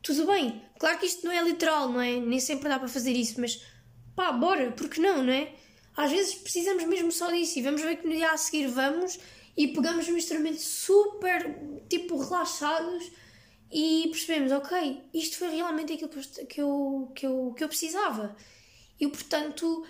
tudo 0.00 0.24
bem. 0.26 0.62
Claro 0.78 1.00
que 1.00 1.06
isto 1.06 1.26
não 1.26 1.32
é 1.32 1.42
literal, 1.42 1.88
não 1.88 2.00
é? 2.00 2.14
Nem 2.14 2.38
sempre 2.38 2.68
dá 2.68 2.78
para 2.78 2.86
fazer 2.86 3.10
isso, 3.10 3.40
mas 3.40 3.60
pá, 4.14 4.30
bora, 4.30 4.70
porque 4.70 5.00
não, 5.00 5.24
não 5.24 5.32
é? 5.32 5.52
Às 5.96 6.12
vezes 6.12 6.32
precisamos 6.36 6.84
mesmo 6.84 7.10
só 7.10 7.28
disso 7.32 7.58
e 7.58 7.62
vamos 7.62 7.82
ver 7.82 7.96
que 7.96 8.06
no 8.06 8.14
dia 8.14 8.30
a 8.30 8.36
seguir 8.36 8.68
vamos 8.68 9.18
e 9.56 9.66
pegamos 9.66 10.08
um 10.08 10.16
instrumento 10.16 10.60
super, 10.60 11.58
tipo, 11.88 12.16
relaxados 12.16 13.10
e 13.72 14.06
percebemos, 14.12 14.52
ok, 14.52 15.02
isto 15.12 15.38
foi 15.38 15.48
realmente 15.48 15.94
aquilo 15.94 16.08
que 16.08 16.60
eu, 16.60 17.12
que 17.16 17.26
eu, 17.26 17.54
que 17.56 17.64
eu 17.64 17.68
precisava. 17.68 18.36
E, 19.00 19.06
portanto, 19.08 19.86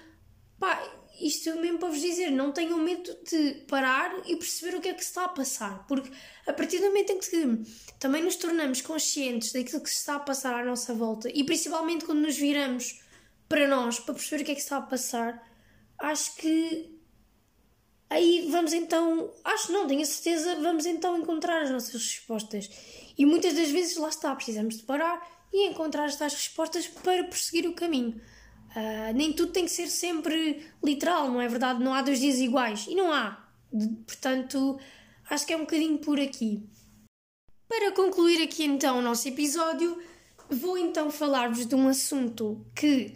pá, 0.59 0.83
isto 1.21 1.55
mesmo 1.57 1.79
para 1.79 1.89
vos 1.89 2.01
dizer, 2.01 2.31
não 2.31 2.53
tenham 2.53 2.79
medo 2.79 3.17
de 3.29 3.65
parar 3.67 4.15
e 4.27 4.37
perceber 4.37 4.77
o 4.77 4.81
que 4.81 4.89
é 4.89 4.95
que 4.95 5.03
se 5.03 5.11
está 5.11 5.25
a 5.25 5.29
passar, 5.29 5.87
porque 5.87 6.11
a 6.47 6.53
partir 6.53 6.79
do 6.79 6.87
momento 6.87 7.13
em 7.13 7.19
que 7.19 7.63
também 7.99 8.23
nos 8.23 8.37
tornamos 8.37 8.81
conscientes 8.81 9.53
daquilo 9.53 9.83
que 9.83 9.91
se 9.91 9.97
está 9.97 10.17
a 10.17 10.21
passar 10.21 10.55
à 10.55 10.65
nossa 10.65 10.95
volta 10.95 11.29
e 11.33 11.43
principalmente 11.45 12.05
quando 12.05 12.21
nos 12.21 12.37
viramos 12.37 13.01
para 13.49 13.67
nós 13.67 13.99
para 13.99 14.15
perceber 14.15 14.43
o 14.43 14.45
que 14.47 14.53
é 14.53 14.55
que 14.55 14.61
se 14.61 14.67
está 14.67 14.77
a 14.77 14.83
passar, 14.83 15.43
acho 15.99 16.37
que 16.37 16.99
aí 18.09 18.49
vamos 18.51 18.73
então, 18.73 19.35
acho 19.45 19.73
não, 19.73 19.87
tenho 19.87 20.03
a 20.03 20.07
certeza, 20.07 20.57
vamos 20.57 20.87
então 20.87 21.19
encontrar 21.19 21.63
as 21.63 21.71
nossas 21.71 21.95
respostas. 21.95 22.71
E 23.17 23.27
muitas 23.27 23.55
das 23.55 23.71
vezes 23.71 23.97
lá 23.97 24.09
está, 24.09 24.35
precisamos 24.37 24.77
de 24.77 24.85
parar 24.85 25.21
e 25.53 25.67
encontrar 25.67 26.07
estas 26.07 26.35
respostas 26.35 26.87
para 26.87 27.25
prosseguir 27.25 27.69
o 27.69 27.75
caminho. 27.75 28.21
Uh, 28.77 29.13
nem 29.15 29.33
tudo 29.33 29.53
tem 29.53 29.65
que 29.65 29.71
ser 29.71 29.89
sempre 29.89 30.67
literal, 30.85 31.29
não 31.29 31.41
é 31.41 31.49
verdade? 31.49 31.83
Não 31.83 31.95
há 31.95 32.03
dois 32.03 32.21
dias 32.21 32.39
iguais. 32.39 32.87
E 32.89 32.95
não 32.95 33.13
há. 33.13 33.45
Portanto, 34.07 34.79
acho 35.29 35.47
que 35.47 35.53
é 35.53 35.57
um 35.57 35.61
bocadinho 35.61 35.99
por 35.99 36.21
aqui. 36.21 36.63
Para 37.69 37.93
concluir 37.93 38.43
aqui 38.43 38.65
então 38.65 38.99
o 38.99 39.03
nosso 39.03 39.29
episódio, 39.29 39.99
vou 40.49 40.79
então 40.79 41.11
falar-vos 41.11 41.67
de 41.67 41.75
um 41.75 41.89
assunto 41.89 42.65
que 42.75 43.15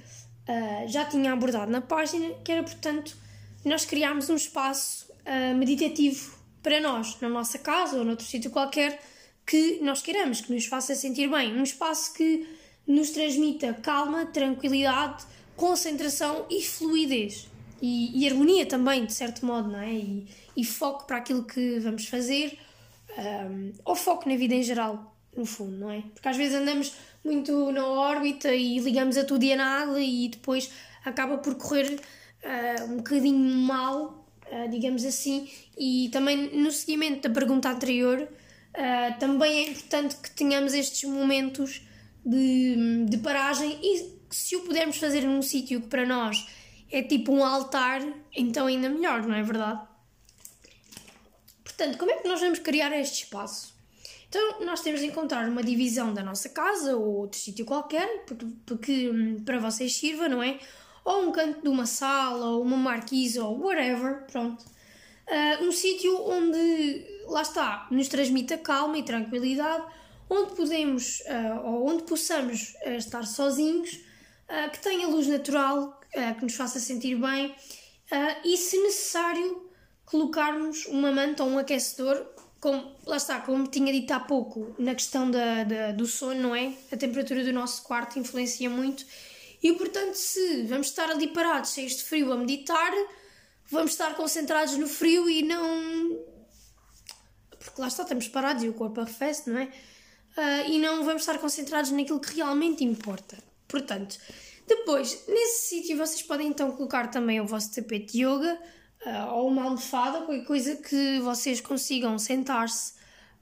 uh, 0.49 0.89
já 0.89 1.05
tinha 1.05 1.33
abordado 1.33 1.71
na 1.71 1.81
página, 1.81 2.35
que 2.45 2.53
era, 2.53 2.63
portanto, 2.63 3.17
nós 3.65 3.85
criámos 3.85 4.29
um 4.29 4.37
espaço 4.37 5.11
uh, 5.11 5.57
meditativo 5.57 6.37
para 6.63 6.81
nós, 6.81 7.19
na 7.21 7.29
nossa 7.29 7.59
casa 7.59 7.97
ou 7.97 8.05
noutro 8.05 8.25
sítio 8.25 8.51
qualquer 8.51 9.01
que 9.47 9.81
nós 9.83 10.03
queiramos, 10.03 10.41
que 10.41 10.53
nos 10.53 10.67
faça 10.67 10.95
sentir 10.95 11.29
bem. 11.29 11.55
Um 11.59 11.63
espaço 11.63 12.13
que 12.15 12.47
nos 12.87 13.11
transmita 13.11 13.75
calma, 13.75 14.27
tranquilidade, 14.27 15.25
concentração 15.63 16.45
e 16.51 16.61
fluidez. 16.61 17.49
E, 17.81 18.21
e 18.21 18.29
harmonia 18.29 18.67
também, 18.67 19.07
de 19.07 19.13
certo 19.13 19.47
modo, 19.47 19.69
não 19.71 19.79
é? 19.79 19.93
E, 19.93 20.27
e 20.57 20.65
foco 20.65 21.07
para 21.07 21.19
aquilo 21.19 21.45
que 21.45 21.79
vamos 21.79 22.07
fazer, 22.07 22.59
um, 23.17 23.73
ou 23.85 23.95
foco 23.95 24.29
na 24.29 24.35
vida 24.35 24.57
em 24.57 24.63
geral, 24.65 25.17
no 25.37 25.47
fundo, 25.47 25.77
não 25.77 25.89
é? 25.89 26.03
Porque 26.13 26.29
às 26.29 26.37
vezes 26.37 26.57
andamos 26.57 26.93
muito 27.25 27.71
na 27.71 27.87
órbita 27.87 28.53
e 28.53 28.81
ligamos 28.81 29.17
a 29.17 29.23
tudo 29.25 29.45
e 29.45 29.53
a 29.53 29.57
nada 29.57 30.01
e 30.01 30.29
depois 30.29 30.69
acaba 31.05 31.39
por 31.39 31.55
correr 31.55 31.93
uh, 31.95 32.93
um 32.93 32.97
bocadinho 32.97 33.39
mal, 33.39 34.27
uh, 34.51 34.69
digamos 34.69 35.05
assim, 35.05 35.49
e 35.79 36.09
também 36.13 36.57
no 36.59 36.73
seguimento 36.73 37.29
da 37.29 37.33
pergunta 37.33 37.69
anterior, 37.69 38.21
uh, 38.21 39.19
também 39.21 39.59
é 39.59 39.71
importante 39.71 40.17
que 40.17 40.31
tenhamos 40.33 40.75
estes 40.75 41.09
momentos 41.09 41.83
de, 42.27 43.05
de 43.09 43.19
paragem 43.19 43.79
e 43.81 44.22
se 44.35 44.57
o 44.57 44.61
pudermos 44.61 44.97
fazer 44.97 45.23
num 45.23 45.43
sítio 45.43 45.81
que 45.81 45.89
para 45.89 46.07
nós 46.07 46.47
é 46.91 47.03
tipo 47.03 47.33
um 47.33 47.45
altar, 47.45 48.03
então 48.35 48.67
ainda 48.67 48.89
melhor, 48.89 49.23
não 49.27 49.35
é 49.35 49.43
verdade? 49.43 49.81
Portanto, 51.65 51.99
como 51.99 52.11
é 52.11 52.17
que 52.17 52.29
nós 52.29 52.41
vamos 52.41 52.59
criar 52.59 52.93
este 52.99 53.25
espaço? 53.25 53.73
Então, 54.29 54.61
nós 54.61 54.81
temos 54.81 55.01
de 55.01 55.07
encontrar 55.07 55.49
uma 55.49 55.63
divisão 55.63 56.15
da 56.15 56.23
nossa 56.23 56.49
casa 56.49 56.97
ou 56.97 57.19
outro 57.19 57.39
sítio 57.39 57.67
qualquer, 57.67 58.25
porque, 58.27 58.47
porque 58.65 59.11
hum, 59.11 59.43
para 59.45 59.59
vocês 59.59 59.95
sirva, 59.95 60.29
não 60.29 60.43
é? 60.43 60.59
ou 61.05 61.29
um 61.29 61.33
canto 61.33 61.63
de 61.63 61.69
uma 61.69 61.87
sala, 61.87 62.47
ou 62.47 62.63
uma 62.63 62.77
marquise, 62.77 63.39
ou 63.39 63.59
whatever, 63.61 64.25
pronto. 64.31 64.65
Uh, 65.29 65.65
um 65.65 65.73
sítio 65.73 66.17
onde, 66.25 67.07
lá 67.27 67.43
está, 67.43 67.87
nos 67.91 68.09
transmita 68.09 68.59
calma 68.59 68.99
e 68.99 69.03
tranquilidade, 69.03 69.85
onde 70.29 70.55
podemos, 70.55 71.21
uh, 71.21 71.67
ou 71.67 71.89
onde 71.89 72.05
possamos 72.05 72.75
uh, 72.87 72.91
estar 72.91 73.25
sozinhos, 73.25 74.01
que 74.73 74.81
tenha 74.81 75.07
luz 75.09 75.27
natural, 75.27 76.01
que 76.11 76.45
nos 76.45 76.55
faça 76.55 76.79
sentir 76.79 77.17
bem, 77.17 77.55
e 78.45 78.57
se 78.57 78.79
necessário, 78.79 79.71
colocarmos 80.05 80.87
uma 80.87 81.11
manta 81.11 81.43
ou 81.43 81.51
um 81.51 81.59
aquecedor, 81.59 82.27
como, 82.61 82.95
lá 83.07 83.17
está, 83.17 83.41
como 83.41 83.67
tinha 83.67 83.93
dito 83.93 84.13
há 84.13 84.21
pouco, 84.21 84.75
na 84.79 84.95
questão 84.95 85.31
da, 85.31 85.65
da, 85.65 85.93
do 85.93 86.07
sono, 86.07 86.41
não 86.41 86.55
é? 86.55 86.73
A 86.93 86.97
temperatura 86.97 87.43
do 87.43 87.53
nosso 87.53 87.83
quarto 87.83 88.19
influencia 88.19 88.69
muito 88.69 89.05
e 89.63 89.73
portanto, 89.75 90.15
se 90.15 90.65
vamos 90.65 90.89
estar 90.89 91.09
ali 91.09 91.29
parados, 91.29 91.73
cheios 91.73 91.93
de 91.93 92.03
frio 92.03 92.33
a 92.33 92.37
meditar, 92.37 92.93
vamos 93.71 93.93
estar 93.93 94.15
concentrados 94.17 94.77
no 94.77 94.89
frio 94.89 95.31
e 95.31 95.43
não. 95.43 96.19
Porque 97.61 97.81
lá 97.81 97.87
está, 97.87 98.03
estamos 98.03 98.27
parados 98.27 98.65
e 98.65 98.69
o 98.69 98.73
corpo 98.73 99.01
arrefece, 99.01 99.49
não 99.49 99.61
é? 99.61 99.67
Uh, 100.37 100.71
e 100.71 100.79
não 100.81 101.05
vamos 101.05 101.23
estar 101.23 101.39
concentrados 101.39 101.93
naquilo 101.93 102.19
que 102.19 102.35
realmente 102.35 102.83
importa. 102.83 103.39
Portanto, 103.73 104.19
depois, 104.69 105.25
nesse 105.27 105.69
sítio, 105.69 105.97
vocês 105.97 106.23
podem 106.23 106.49
então 106.49 106.71
colocar 106.73 107.09
também 107.09 107.41
o 107.41 107.47
vosso 107.47 107.75
tapete 107.75 108.13
de 108.13 108.27
yoga 108.27 108.61
uh, 109.07 109.33
ou 109.33 109.49
uma 109.49 109.65
almofada, 109.65 110.19
qualquer 110.19 110.45
coisa 110.45 110.77
que 110.77 111.19
vocês 111.21 111.59
consigam 111.63 112.19
sentar-se 112.19 112.93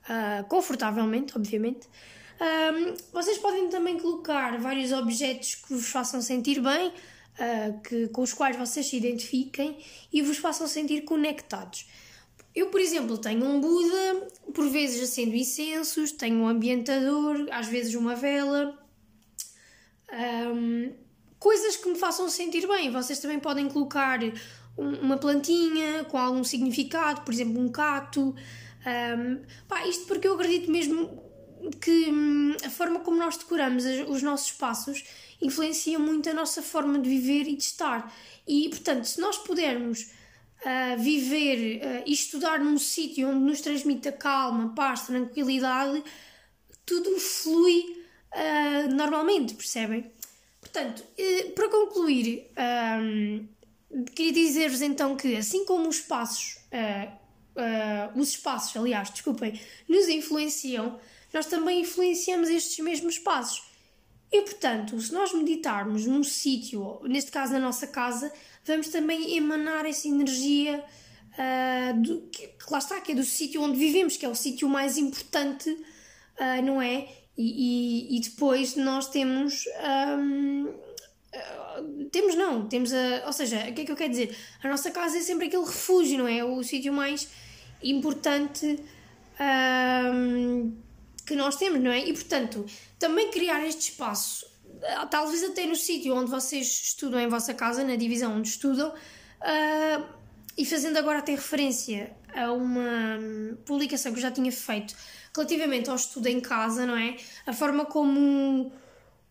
uh, 0.04 0.44
confortavelmente, 0.48 1.36
obviamente. 1.36 1.88
Um, 2.40 2.94
vocês 3.12 3.38
podem 3.38 3.68
também 3.68 3.98
colocar 3.98 4.56
vários 4.58 4.92
objetos 4.92 5.56
que 5.56 5.74
vos 5.74 5.88
façam 5.88 6.22
sentir 6.22 6.60
bem, 6.60 6.88
uh, 6.88 7.80
que, 7.82 8.06
com 8.10 8.22
os 8.22 8.32
quais 8.32 8.56
vocês 8.56 8.86
se 8.86 8.96
identifiquem 8.96 9.84
e 10.12 10.22
vos 10.22 10.38
façam 10.38 10.68
sentir 10.68 11.00
conectados. 11.02 11.88
Eu, 12.54 12.68
por 12.68 12.80
exemplo, 12.80 13.18
tenho 13.18 13.44
um 13.44 13.60
Buda, 13.60 14.28
por 14.54 14.68
vezes 14.70 15.02
acendo 15.02 15.34
incensos, 15.34 16.12
tenho 16.12 16.36
um 16.36 16.46
ambientador, 16.46 17.48
às 17.50 17.66
vezes 17.66 17.96
uma 17.96 18.14
vela. 18.14 18.78
Um, 20.12 20.92
coisas 21.38 21.76
que 21.76 21.88
me 21.88 21.98
façam 21.98 22.28
sentir 22.28 22.66
bem. 22.66 22.90
Vocês 22.90 23.18
também 23.18 23.38
podem 23.38 23.68
colocar 23.68 24.20
uma 24.76 25.16
plantinha 25.16 26.04
com 26.04 26.18
algum 26.18 26.44
significado, 26.44 27.22
por 27.22 27.32
exemplo, 27.32 27.60
um 27.60 27.70
cato. 27.70 28.34
Um, 28.86 29.40
pá, 29.68 29.86
isto 29.86 30.06
porque 30.06 30.28
eu 30.28 30.34
acredito 30.34 30.70
mesmo 30.70 31.30
que 31.80 32.10
hum, 32.10 32.56
a 32.64 32.70
forma 32.70 33.00
como 33.00 33.18
nós 33.18 33.36
decoramos 33.36 33.84
os 34.08 34.22
nossos 34.22 34.46
espaços 34.46 35.04
influencia 35.42 35.98
muito 35.98 36.28
a 36.28 36.34
nossa 36.34 36.62
forma 36.62 36.98
de 36.98 37.08
viver 37.08 37.48
e 37.48 37.56
de 37.56 37.62
estar. 37.62 38.14
E, 38.46 38.68
portanto, 38.68 39.04
se 39.04 39.20
nós 39.20 39.38
pudermos 39.38 40.10
uh, 40.60 40.98
viver 40.98 41.80
uh, 41.82 42.02
e 42.06 42.12
estudar 42.12 42.60
num 42.60 42.78
sítio 42.78 43.28
onde 43.28 43.40
nos 43.40 43.60
transmita 43.60 44.12
calma, 44.12 44.74
paz, 44.74 45.02
tranquilidade, 45.02 46.02
tudo 46.84 47.18
flui 47.18 47.99
uh, 48.34 48.94
normalmente, 48.94 49.54
percebem? 49.54 50.10
Portanto, 50.60 51.04
para 51.54 51.68
concluir, 51.68 52.50
um, 53.02 53.48
queria 54.14 54.32
dizer-vos 54.32 54.82
então 54.82 55.16
que, 55.16 55.36
assim 55.36 55.64
como 55.64 55.88
os 55.88 56.00
passos, 56.00 56.58
os 58.14 58.28
espaços, 58.28 58.76
aliás, 58.76 59.10
desculpem, 59.10 59.58
nos 59.88 60.06
influenciam, 60.06 61.00
nós 61.32 61.46
também 61.46 61.80
influenciamos 61.80 62.48
estes 62.48 62.78
mesmos 62.84 63.18
passos. 63.18 63.62
E 64.32 64.42
portanto, 64.42 65.00
se 65.00 65.12
nós 65.12 65.32
meditarmos 65.32 66.06
num 66.06 66.22
sítio, 66.22 67.00
neste 67.02 67.32
caso 67.32 67.52
na 67.52 67.58
nossa 67.58 67.86
casa, 67.86 68.32
vamos 68.64 68.88
também 68.88 69.36
emanar 69.36 69.84
essa 69.84 70.06
energia 70.06 70.84
uh, 71.32 72.00
do, 72.00 72.20
que, 72.28 72.46
que, 72.46 72.70
lá 72.72 72.78
está, 72.78 73.00
que 73.00 73.12
é 73.12 73.14
do 73.14 73.24
sítio 73.24 73.60
onde 73.62 73.76
vivemos, 73.76 74.16
que 74.16 74.24
é 74.24 74.28
o 74.28 74.34
sítio 74.34 74.68
mais 74.68 74.96
importante, 74.96 75.68
uh, 75.70 76.62
não 76.64 76.80
é? 76.80 77.08
E, 77.42 78.16
e, 78.16 78.20
depois 78.20 78.76
nós 78.76 79.08
temos. 79.08 79.64
Um, 80.18 80.68
ah, 81.32 81.82
temos 82.12 82.34
não, 82.34 82.68
temos 82.68 82.92
a. 82.92 83.22
Ou 83.26 83.32
seja, 83.32 83.68
o 83.68 83.74
que 83.74 83.82
é 83.82 83.84
que 83.84 83.92
eu 83.92 83.96
quero 83.96 84.10
dizer? 84.10 84.36
A 84.62 84.68
nossa 84.68 84.90
casa 84.90 85.16
é 85.16 85.20
sempre 85.20 85.46
aquele 85.46 85.64
refúgio, 85.64 86.18
não 86.18 86.28
é? 86.28 86.44
O 86.44 86.62
sítio 86.62 86.92
mais 86.92 87.28
importante 87.82 88.78
um, 90.14 90.76
que 91.26 91.34
nós 91.34 91.56
temos, 91.56 91.80
não 91.80 91.90
é? 91.90 92.00
E 92.00 92.12
portanto, 92.12 92.66
também 92.98 93.30
criar 93.30 93.64
este 93.66 93.92
espaço 93.92 94.50
ah, 94.82 95.06
talvez 95.06 95.42
até 95.44 95.66
no 95.66 95.76
sítio 95.76 96.14
onde 96.14 96.30
vocês 96.30 96.66
estudam 96.66 97.20
em 97.20 97.28
vossa 97.28 97.52
casa, 97.54 97.84
na 97.84 97.96
divisão 97.96 98.36
onde 98.36 98.48
estudam, 98.48 98.88
uh, 98.90 100.04
e 100.56 100.64
fazendo 100.64 100.96
agora 100.96 101.18
até 101.18 101.32
referência 101.32 102.12
a 102.34 102.52
uma 102.52 103.18
publicação 103.64 104.12
que 104.12 104.18
eu 104.18 104.22
já 104.22 104.30
tinha 104.30 104.50
feito 104.50 104.94
relativamente 105.40 105.88
ao 105.88 105.96
estudo 105.96 106.26
em 106.26 106.40
casa, 106.40 106.86
não 106.86 106.96
é? 106.96 107.16
A 107.46 107.52
forma 107.52 107.86
como, 107.86 108.70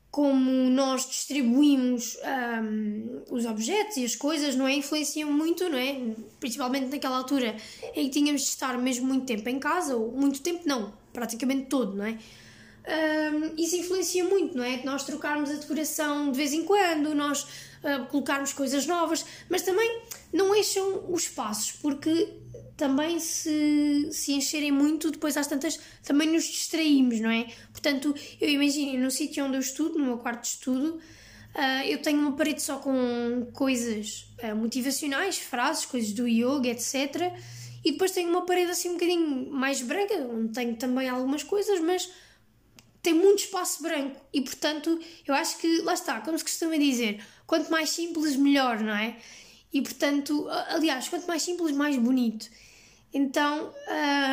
como 0.10 0.52
nós 0.70 1.08
distribuímos 1.08 2.18
um, 2.64 3.22
os 3.30 3.46
objetos 3.46 3.98
e 3.98 4.06
as 4.06 4.16
coisas, 4.16 4.56
não 4.56 4.68
é? 4.68 4.74
Influenciam 4.74 5.32
muito, 5.32 5.70
não 5.70 5.78
é? 5.78 5.96
Principalmente 6.40 6.90
naquela 6.90 7.18
altura 7.18 7.56
em 7.96 8.06
que 8.06 8.10
tínhamos 8.10 8.42
de 8.42 8.48
estar 8.48 8.78
mesmo 8.78 9.08
muito 9.08 9.26
tempo 9.26 9.48
em 9.48 9.60
casa, 9.60 9.96
ou 9.96 10.12
muito 10.12 10.42
tempo 10.42 10.64
não, 10.66 10.94
praticamente 11.14 11.68
todo, 11.68 11.96
não 11.96 12.06
é? 12.06 12.18
um, 12.90 13.54
isso 13.58 13.76
influencia 13.76 14.24
muito, 14.24 14.58
não 14.58 14.64
é? 14.64 14.82
Nós 14.84 15.04
trocarmos 15.04 15.50
a 15.52 15.54
decoração 15.54 16.32
de 16.32 16.38
vez 16.38 16.54
em 16.54 16.64
quando, 16.64 17.14
nós 17.14 17.44
uh, 17.44 18.06
colocarmos 18.10 18.54
coisas 18.54 18.86
novas, 18.86 19.26
mas 19.50 19.62
também 19.62 20.02
não 20.34 20.56
encham 20.56 21.06
os 21.10 21.24
espaços, 21.24 21.72
porque 21.74 22.34
também 22.80 23.20
se, 23.20 24.08
se 24.10 24.32
encherem 24.32 24.72
muito, 24.72 25.12
depois 25.12 25.36
às 25.36 25.48
tantas 25.48 25.78
também 26.02 26.30
nos 26.30 26.46
distraímos, 26.46 27.20
não 27.20 27.30
é? 27.30 27.48
Portanto, 27.74 28.16
eu 28.40 28.48
imagino 28.48 29.04
no 29.04 29.12
sítio 29.12 29.44
onde 29.44 29.58
eu 29.58 29.60
estudo, 29.60 30.00
no 30.00 30.06
meu 30.06 30.18
quarto 30.18 30.44
de 30.44 30.48
estudo, 30.48 30.96
uh, 30.96 31.86
eu 31.86 32.02
tenho 32.02 32.18
uma 32.22 32.32
parede 32.38 32.62
só 32.62 32.78
com 32.78 33.50
coisas 33.52 34.34
uh, 34.42 34.56
motivacionais, 34.56 35.38
frases, 35.38 35.86
coisas 35.86 36.14
do 36.14 36.26
yoga, 36.26 36.70
etc. 36.70 37.34
E 37.84 37.92
depois 37.92 38.12
tenho 38.12 38.30
uma 38.30 38.46
parede 38.46 38.72
assim 38.72 38.92
um 38.92 38.94
bocadinho 38.94 39.52
mais 39.52 39.82
branca, 39.82 40.16
onde 40.16 40.54
tenho 40.54 40.78
também 40.78 41.10
algumas 41.10 41.44
coisas, 41.44 41.82
mas 41.82 42.10
tem 43.02 43.14
muito 43.14 43.40
espaço 43.40 43.84
branco 43.84 44.22
e, 44.34 44.40
portanto, 44.40 44.98
eu 45.28 45.34
acho 45.34 45.58
que, 45.58 45.82
lá 45.82 45.94
está, 45.94 46.22
como 46.22 46.38
se 46.38 46.46
costuma 46.46 46.78
dizer, 46.78 47.22
quanto 47.46 47.70
mais 47.70 47.90
simples, 47.90 48.38
melhor, 48.38 48.80
não 48.80 48.96
é? 48.96 49.18
E, 49.74 49.82
portanto, 49.82 50.48
aliás, 50.70 51.10
quanto 51.10 51.28
mais 51.28 51.42
simples, 51.42 51.76
mais 51.76 51.98
bonito. 51.98 52.50
Então, 53.14 53.74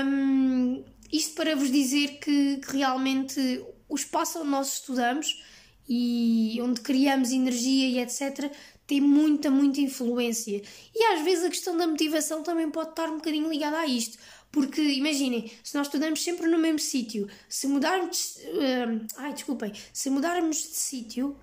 hum, 0.04 0.84
isto 1.12 1.34
para 1.34 1.56
vos 1.56 1.70
dizer 1.70 2.18
que, 2.18 2.58
que, 2.58 2.76
realmente 2.76 3.64
o 3.88 3.94
espaço 3.94 4.40
onde 4.40 4.50
nós 4.50 4.74
estudamos 4.74 5.42
e 5.88 6.58
onde 6.60 6.80
criamos 6.80 7.30
energia 7.30 7.88
e 7.88 7.98
etc. 8.00 8.50
tem 8.86 9.00
muita, 9.00 9.50
muita 9.50 9.80
influência. 9.80 10.62
E 10.94 11.04
às 11.14 11.22
vezes 11.22 11.44
a 11.44 11.48
questão 11.48 11.76
da 11.76 11.86
motivação 11.86 12.42
também 12.42 12.70
pode 12.70 12.90
estar 12.90 13.08
um 13.08 13.16
bocadinho 13.16 13.48
ligada 13.48 13.78
a 13.78 13.86
isto. 13.86 14.18
Porque 14.50 14.80
imaginem, 14.80 15.50
se 15.62 15.74
nós 15.74 15.86
estudamos 15.86 16.22
sempre 16.22 16.48
no 16.48 16.58
mesmo 16.58 16.78
sítio, 16.78 17.28
se 17.48 17.66
mudarmos. 17.66 18.36
Uh, 18.36 19.06
ai, 19.16 19.32
desculpem. 19.32 19.72
Se 19.92 20.08
mudarmos 20.08 20.56
de 20.56 20.76
sítio, 20.76 21.36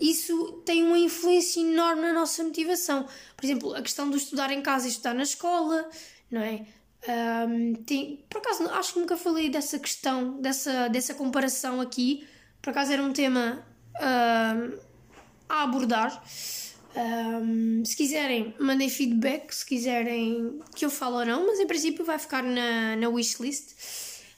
isso 0.00 0.62
tem 0.64 0.82
uma 0.82 0.98
influência 0.98 1.60
enorme 1.60 2.02
na 2.02 2.12
nossa 2.12 2.42
motivação. 2.42 3.06
Por 3.36 3.44
exemplo, 3.44 3.74
a 3.74 3.82
questão 3.82 4.10
de 4.10 4.16
estudar 4.16 4.50
em 4.50 4.62
casa 4.62 4.86
e 4.86 4.90
estudar 4.90 5.14
na 5.14 5.22
escola, 5.22 5.88
não 6.30 6.40
é? 6.40 6.66
Um, 7.06 7.74
tem, 7.74 8.24
por 8.30 8.38
acaso, 8.38 8.68
acho 8.70 8.94
que 8.94 9.00
nunca 9.00 9.16
falei 9.16 9.50
dessa 9.50 9.78
questão, 9.78 10.40
dessa, 10.40 10.88
dessa 10.88 11.14
comparação 11.14 11.80
aqui. 11.80 12.26
Por 12.62 12.70
acaso 12.70 12.92
era 12.92 13.02
um 13.02 13.12
tema 13.12 13.64
uh, 13.96 14.80
a 15.48 15.62
abordar. 15.62 16.22
Um, 16.96 17.84
se 17.84 17.96
quiserem, 17.96 18.54
mandem 18.58 18.88
feedback, 18.88 19.52
se 19.52 19.66
quiserem 19.66 20.60
que 20.74 20.84
eu 20.84 20.90
fale 20.90 21.16
ou 21.16 21.26
não, 21.26 21.46
mas 21.46 21.58
em 21.58 21.66
princípio 21.66 22.04
vai 22.04 22.18
ficar 22.18 22.42
na, 22.42 22.96
na 22.96 23.08
wishlist. 23.08 23.74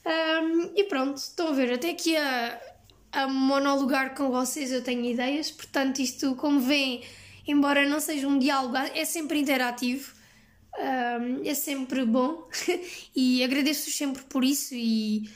Um, 0.05 0.71
e 0.75 0.83
pronto, 0.85 1.17
estão 1.17 1.49
a 1.49 1.51
ver, 1.51 1.73
até 1.73 1.91
aqui 1.91 2.17
a, 2.17 2.59
a 3.11 3.27
monologar 3.27 4.15
com 4.15 4.29
vocês 4.31 4.71
eu 4.71 4.83
tenho 4.83 5.05
ideias, 5.05 5.51
portanto, 5.51 5.99
isto, 5.99 6.35
como 6.35 6.59
veem, 6.59 7.03
embora 7.47 7.87
não 7.87 7.99
seja 7.99 8.27
um 8.27 8.39
diálogo, 8.39 8.75
é 8.77 9.05
sempre 9.05 9.39
interativo, 9.39 10.16
um, 10.77 11.41
é 11.43 11.53
sempre 11.53 12.05
bom 12.05 12.47
e 13.15 13.43
agradeço-vos 13.43 13.95
sempre 13.95 14.23
por 14.23 14.43
isso. 14.43 14.73
E, 14.75 15.29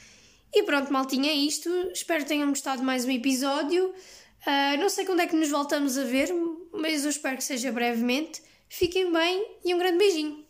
e 0.53 0.63
pronto, 0.63 0.91
maltinha, 0.91 1.31
é 1.31 1.35
isto. 1.35 1.69
Espero 1.93 2.23
que 2.23 2.29
tenham 2.29 2.49
gostado 2.49 2.83
mais 2.83 3.05
um 3.05 3.11
episódio. 3.11 3.87
Uh, 3.89 4.79
não 4.79 4.89
sei 4.89 5.05
quando 5.05 5.21
é 5.21 5.27
que 5.27 5.35
nos 5.35 5.49
voltamos 5.49 5.97
a 5.97 6.03
ver, 6.03 6.29
mas 6.73 7.03
eu 7.03 7.09
espero 7.09 7.37
que 7.37 7.43
seja 7.43 7.71
brevemente. 7.71 8.41
Fiquem 8.69 9.11
bem 9.11 9.45
e 9.65 9.73
um 9.73 9.77
grande 9.77 9.97
beijinho! 9.97 10.45